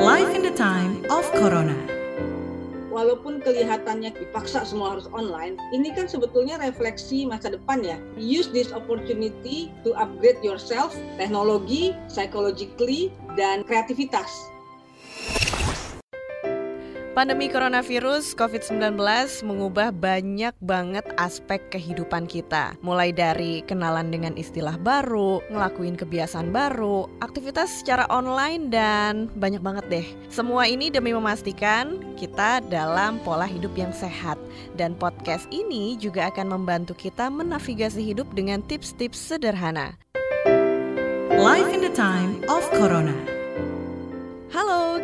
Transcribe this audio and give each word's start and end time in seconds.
Life 0.00 0.32
in 0.34 0.40
the 0.40 0.56
time 0.56 1.04
of 1.12 1.28
Corona. 1.36 1.76
walaupun 2.92 3.40
kelihatannya 3.40 4.12
dipaksa 4.12 4.68
semua 4.68 4.94
harus 4.94 5.08
online, 5.16 5.56
ini 5.72 5.90
kan 5.96 6.04
sebetulnya 6.06 6.60
refleksi 6.60 7.24
masa 7.24 7.56
depan 7.56 7.80
ya. 7.80 7.96
Use 8.20 8.52
this 8.52 8.68
opportunity 8.70 9.72
to 9.82 9.96
upgrade 9.96 10.38
yourself, 10.44 10.92
teknologi, 11.16 11.96
psychologically, 12.06 13.08
dan 13.34 13.64
kreativitas. 13.64 14.28
Pandemi 17.12 17.44
coronavirus 17.52 18.32
COVID-19 18.40 18.96
mengubah 19.44 19.92
banyak 19.92 20.56
banget 20.64 21.04
aspek 21.20 21.60
kehidupan 21.68 22.24
kita. 22.24 22.72
Mulai 22.80 23.12
dari 23.12 23.60
kenalan 23.68 24.08
dengan 24.08 24.32
istilah 24.32 24.80
baru, 24.80 25.44
ngelakuin 25.52 25.92
kebiasaan 26.00 26.48
baru, 26.56 27.12
aktivitas 27.20 27.84
secara 27.84 28.08
online, 28.08 28.72
dan 28.72 29.28
banyak 29.36 29.60
banget 29.60 29.84
deh. 29.92 30.06
Semua 30.32 30.64
ini 30.64 30.88
demi 30.88 31.12
memastikan 31.12 32.00
kita 32.16 32.64
dalam 32.72 33.20
pola 33.20 33.44
hidup 33.44 33.76
yang 33.76 33.92
sehat. 33.92 34.40
Dan 34.80 34.96
podcast 34.96 35.44
ini 35.52 36.00
juga 36.00 36.32
akan 36.32 36.48
membantu 36.48 36.96
kita 36.96 37.28
menavigasi 37.28 38.00
hidup 38.00 38.24
dengan 38.32 38.64
tips-tips 38.64 39.20
sederhana. 39.20 40.00
Life 41.36 41.68
in 41.76 41.84
the 41.84 41.92
time 41.92 42.40
of 42.48 42.64
Corona. 42.72 43.31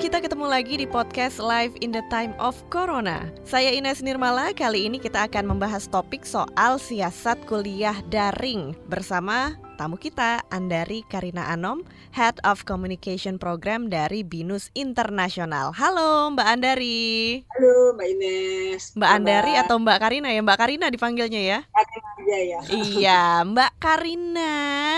Kita 0.09 0.25
ketemu 0.25 0.49
lagi 0.49 0.81
di 0.81 0.89
podcast 0.89 1.37
Live 1.37 1.77
in 1.85 1.93
the 1.93 2.01
Time 2.09 2.33
of 2.41 2.57
Corona. 2.73 3.29
Saya 3.45 3.77
Ines 3.77 4.01
Nirmala, 4.01 4.57
kali 4.57 4.89
ini 4.89 4.97
kita 4.97 5.29
akan 5.29 5.45
membahas 5.53 5.85
topik 5.85 6.25
soal 6.25 6.81
siasat 6.81 7.37
kuliah 7.45 7.93
daring 8.09 8.73
bersama 8.89 9.61
tamu 9.77 10.01
kita, 10.01 10.41
Andari 10.49 11.05
Karina 11.13 11.53
Anom, 11.53 11.85
Head 12.17 12.41
of 12.49 12.65
Communication 12.65 13.37
Program 13.37 13.93
dari 13.93 14.25
Binus 14.25 14.73
Internasional. 14.73 15.77
Halo 15.77 16.33
Mbak 16.33 16.49
Andari. 16.57 17.45
Halo 17.53 17.93
Mbak 18.01 18.09
Ines. 18.09 18.83
Mbak 18.97 19.11
Andari 19.13 19.61
atau 19.61 19.77
Mbak 19.77 19.99
Karina 20.01 20.33
ya? 20.33 20.41
Mbak 20.41 20.57
Karina 20.57 20.89
dipanggilnya 20.89 21.43
ya? 21.45 21.59
Karina 21.69 22.09
aja 22.17 22.39
ya. 22.41 22.61
Iya, 22.73 23.23
Mbak 23.45 23.73
Karina, 23.77 24.53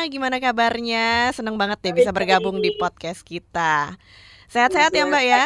gimana 0.06 0.38
kabarnya? 0.38 1.34
Seneng 1.34 1.58
banget 1.58 1.82
deh 1.82 1.98
bisa 1.98 2.14
bergabung 2.14 2.62
di 2.62 2.78
podcast 2.78 3.26
kita. 3.26 3.98
Sehat-sehat 4.50 4.90
ya 4.90 5.06
Mbak 5.06 5.24
ya? 5.24 5.44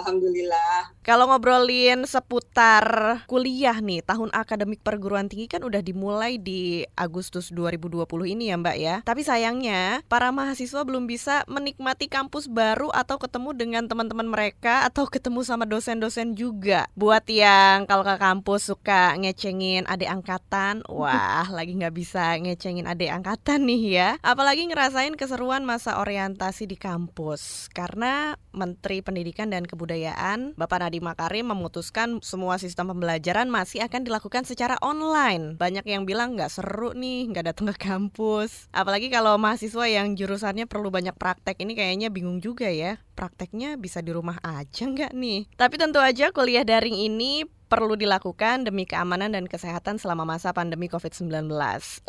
Alhamdulillah. 0.00 0.88
Kalau 1.00 1.32
ngobrolin 1.32 2.04
seputar 2.04 2.84
kuliah 3.24 3.80
nih, 3.80 4.04
tahun 4.04 4.28
akademik 4.36 4.84
perguruan 4.84 5.32
tinggi 5.32 5.48
kan 5.48 5.64
udah 5.64 5.80
dimulai 5.80 6.36
di 6.36 6.84
Agustus 6.92 7.48
2020 7.56 8.04
ini 8.28 8.52
ya 8.52 8.60
Mbak 8.60 8.76
ya. 8.76 8.96
Tapi 9.00 9.24
sayangnya 9.24 10.04
para 10.12 10.28
mahasiswa 10.28 10.84
belum 10.84 11.08
bisa 11.08 11.48
menikmati 11.48 12.04
kampus 12.04 12.52
baru 12.52 12.92
atau 12.92 13.16
ketemu 13.16 13.56
dengan 13.56 13.88
teman-teman 13.88 14.28
mereka 14.28 14.84
atau 14.84 15.08
ketemu 15.08 15.40
sama 15.40 15.64
dosen-dosen 15.64 16.36
juga. 16.36 16.84
Buat 16.92 17.32
yang 17.32 17.88
kalau 17.88 18.04
ke 18.04 18.20
kampus 18.20 18.68
suka 18.68 19.16
ngecengin 19.16 19.88
adik 19.88 20.12
angkatan, 20.12 20.84
wah 20.84 21.48
lagi 21.56 21.80
nggak 21.80 21.96
bisa 21.96 22.36
ngecengin 22.36 22.84
adik 22.84 23.08
angkatan 23.08 23.64
nih 23.64 23.82
ya. 23.88 24.08
Apalagi 24.20 24.68
ngerasain 24.68 25.16
keseruan 25.16 25.64
masa 25.64 25.96
orientasi 25.96 26.68
di 26.68 26.76
kampus. 26.76 27.72
Karena 27.72 28.36
Menteri 28.52 29.00
Pendidikan 29.00 29.48
dan 29.48 29.64
Kebudayaan 29.64 30.60
Bapak 30.60 30.89
Nadiem 30.90 31.06
Makarim 31.06 31.46
memutuskan 31.46 32.18
semua 32.18 32.58
sistem 32.58 32.90
pembelajaran 32.90 33.46
masih 33.46 33.86
akan 33.86 34.02
dilakukan 34.02 34.42
secara 34.42 34.74
online. 34.82 35.54
Banyak 35.54 35.86
yang 35.86 36.02
bilang 36.02 36.34
nggak 36.34 36.50
seru 36.50 36.98
nih, 36.98 37.30
nggak 37.30 37.54
datang 37.54 37.70
ke 37.70 37.78
kampus. 37.78 38.66
Apalagi 38.74 39.06
kalau 39.06 39.38
mahasiswa 39.38 39.86
yang 39.86 40.18
jurusannya 40.18 40.66
perlu 40.66 40.90
banyak 40.90 41.14
praktek 41.14 41.62
ini 41.62 41.78
kayaknya 41.78 42.10
bingung 42.10 42.42
juga 42.42 42.66
ya. 42.66 42.98
Prakteknya 43.14 43.78
bisa 43.78 44.02
di 44.02 44.10
rumah 44.10 44.42
aja 44.42 44.90
nggak 44.90 45.14
nih? 45.14 45.46
Tapi 45.54 45.78
tentu 45.78 46.02
aja 46.02 46.34
kuliah 46.34 46.66
daring 46.66 46.98
ini 46.98 47.46
perlu 47.70 47.94
dilakukan 47.94 48.66
demi 48.66 48.82
keamanan 48.82 49.30
dan 49.30 49.46
kesehatan 49.46 50.02
selama 50.02 50.26
masa 50.26 50.50
pandemi 50.50 50.90
COVID-19. 50.90 51.46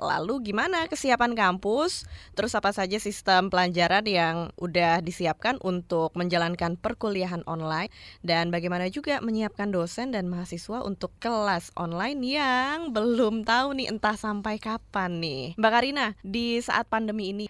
Lalu 0.01 0.33
gimana 0.49 0.89
kesiapan 0.89 1.37
kampus? 1.37 2.09
Terus 2.33 2.57
apa 2.57 2.73
saja 2.73 2.97
sistem 2.97 3.53
pelajaran 3.53 4.01
yang 4.09 4.49
udah 4.57 5.05
disiapkan 5.05 5.61
untuk 5.61 6.17
menjalankan 6.17 6.81
perkuliahan 6.81 7.45
online? 7.45 7.93
Dan 8.25 8.49
bagaimana 8.49 8.89
juga 8.89 9.21
menyiapkan 9.21 9.69
dosen 9.69 10.09
dan 10.09 10.25
mahasiswa 10.25 10.81
untuk 10.81 11.13
kelas 11.21 11.69
online 11.77 12.25
yang 12.25 12.89
belum 12.89 13.45
tahu 13.45 13.77
nih 13.77 13.93
entah 13.93 14.17
sampai 14.17 14.57
kapan 14.57 15.21
nih. 15.21 15.43
Mbak 15.61 15.71
Karina, 15.71 16.17
di 16.25 16.57
saat 16.57 16.89
pandemi 16.89 17.37
ini 17.37 17.45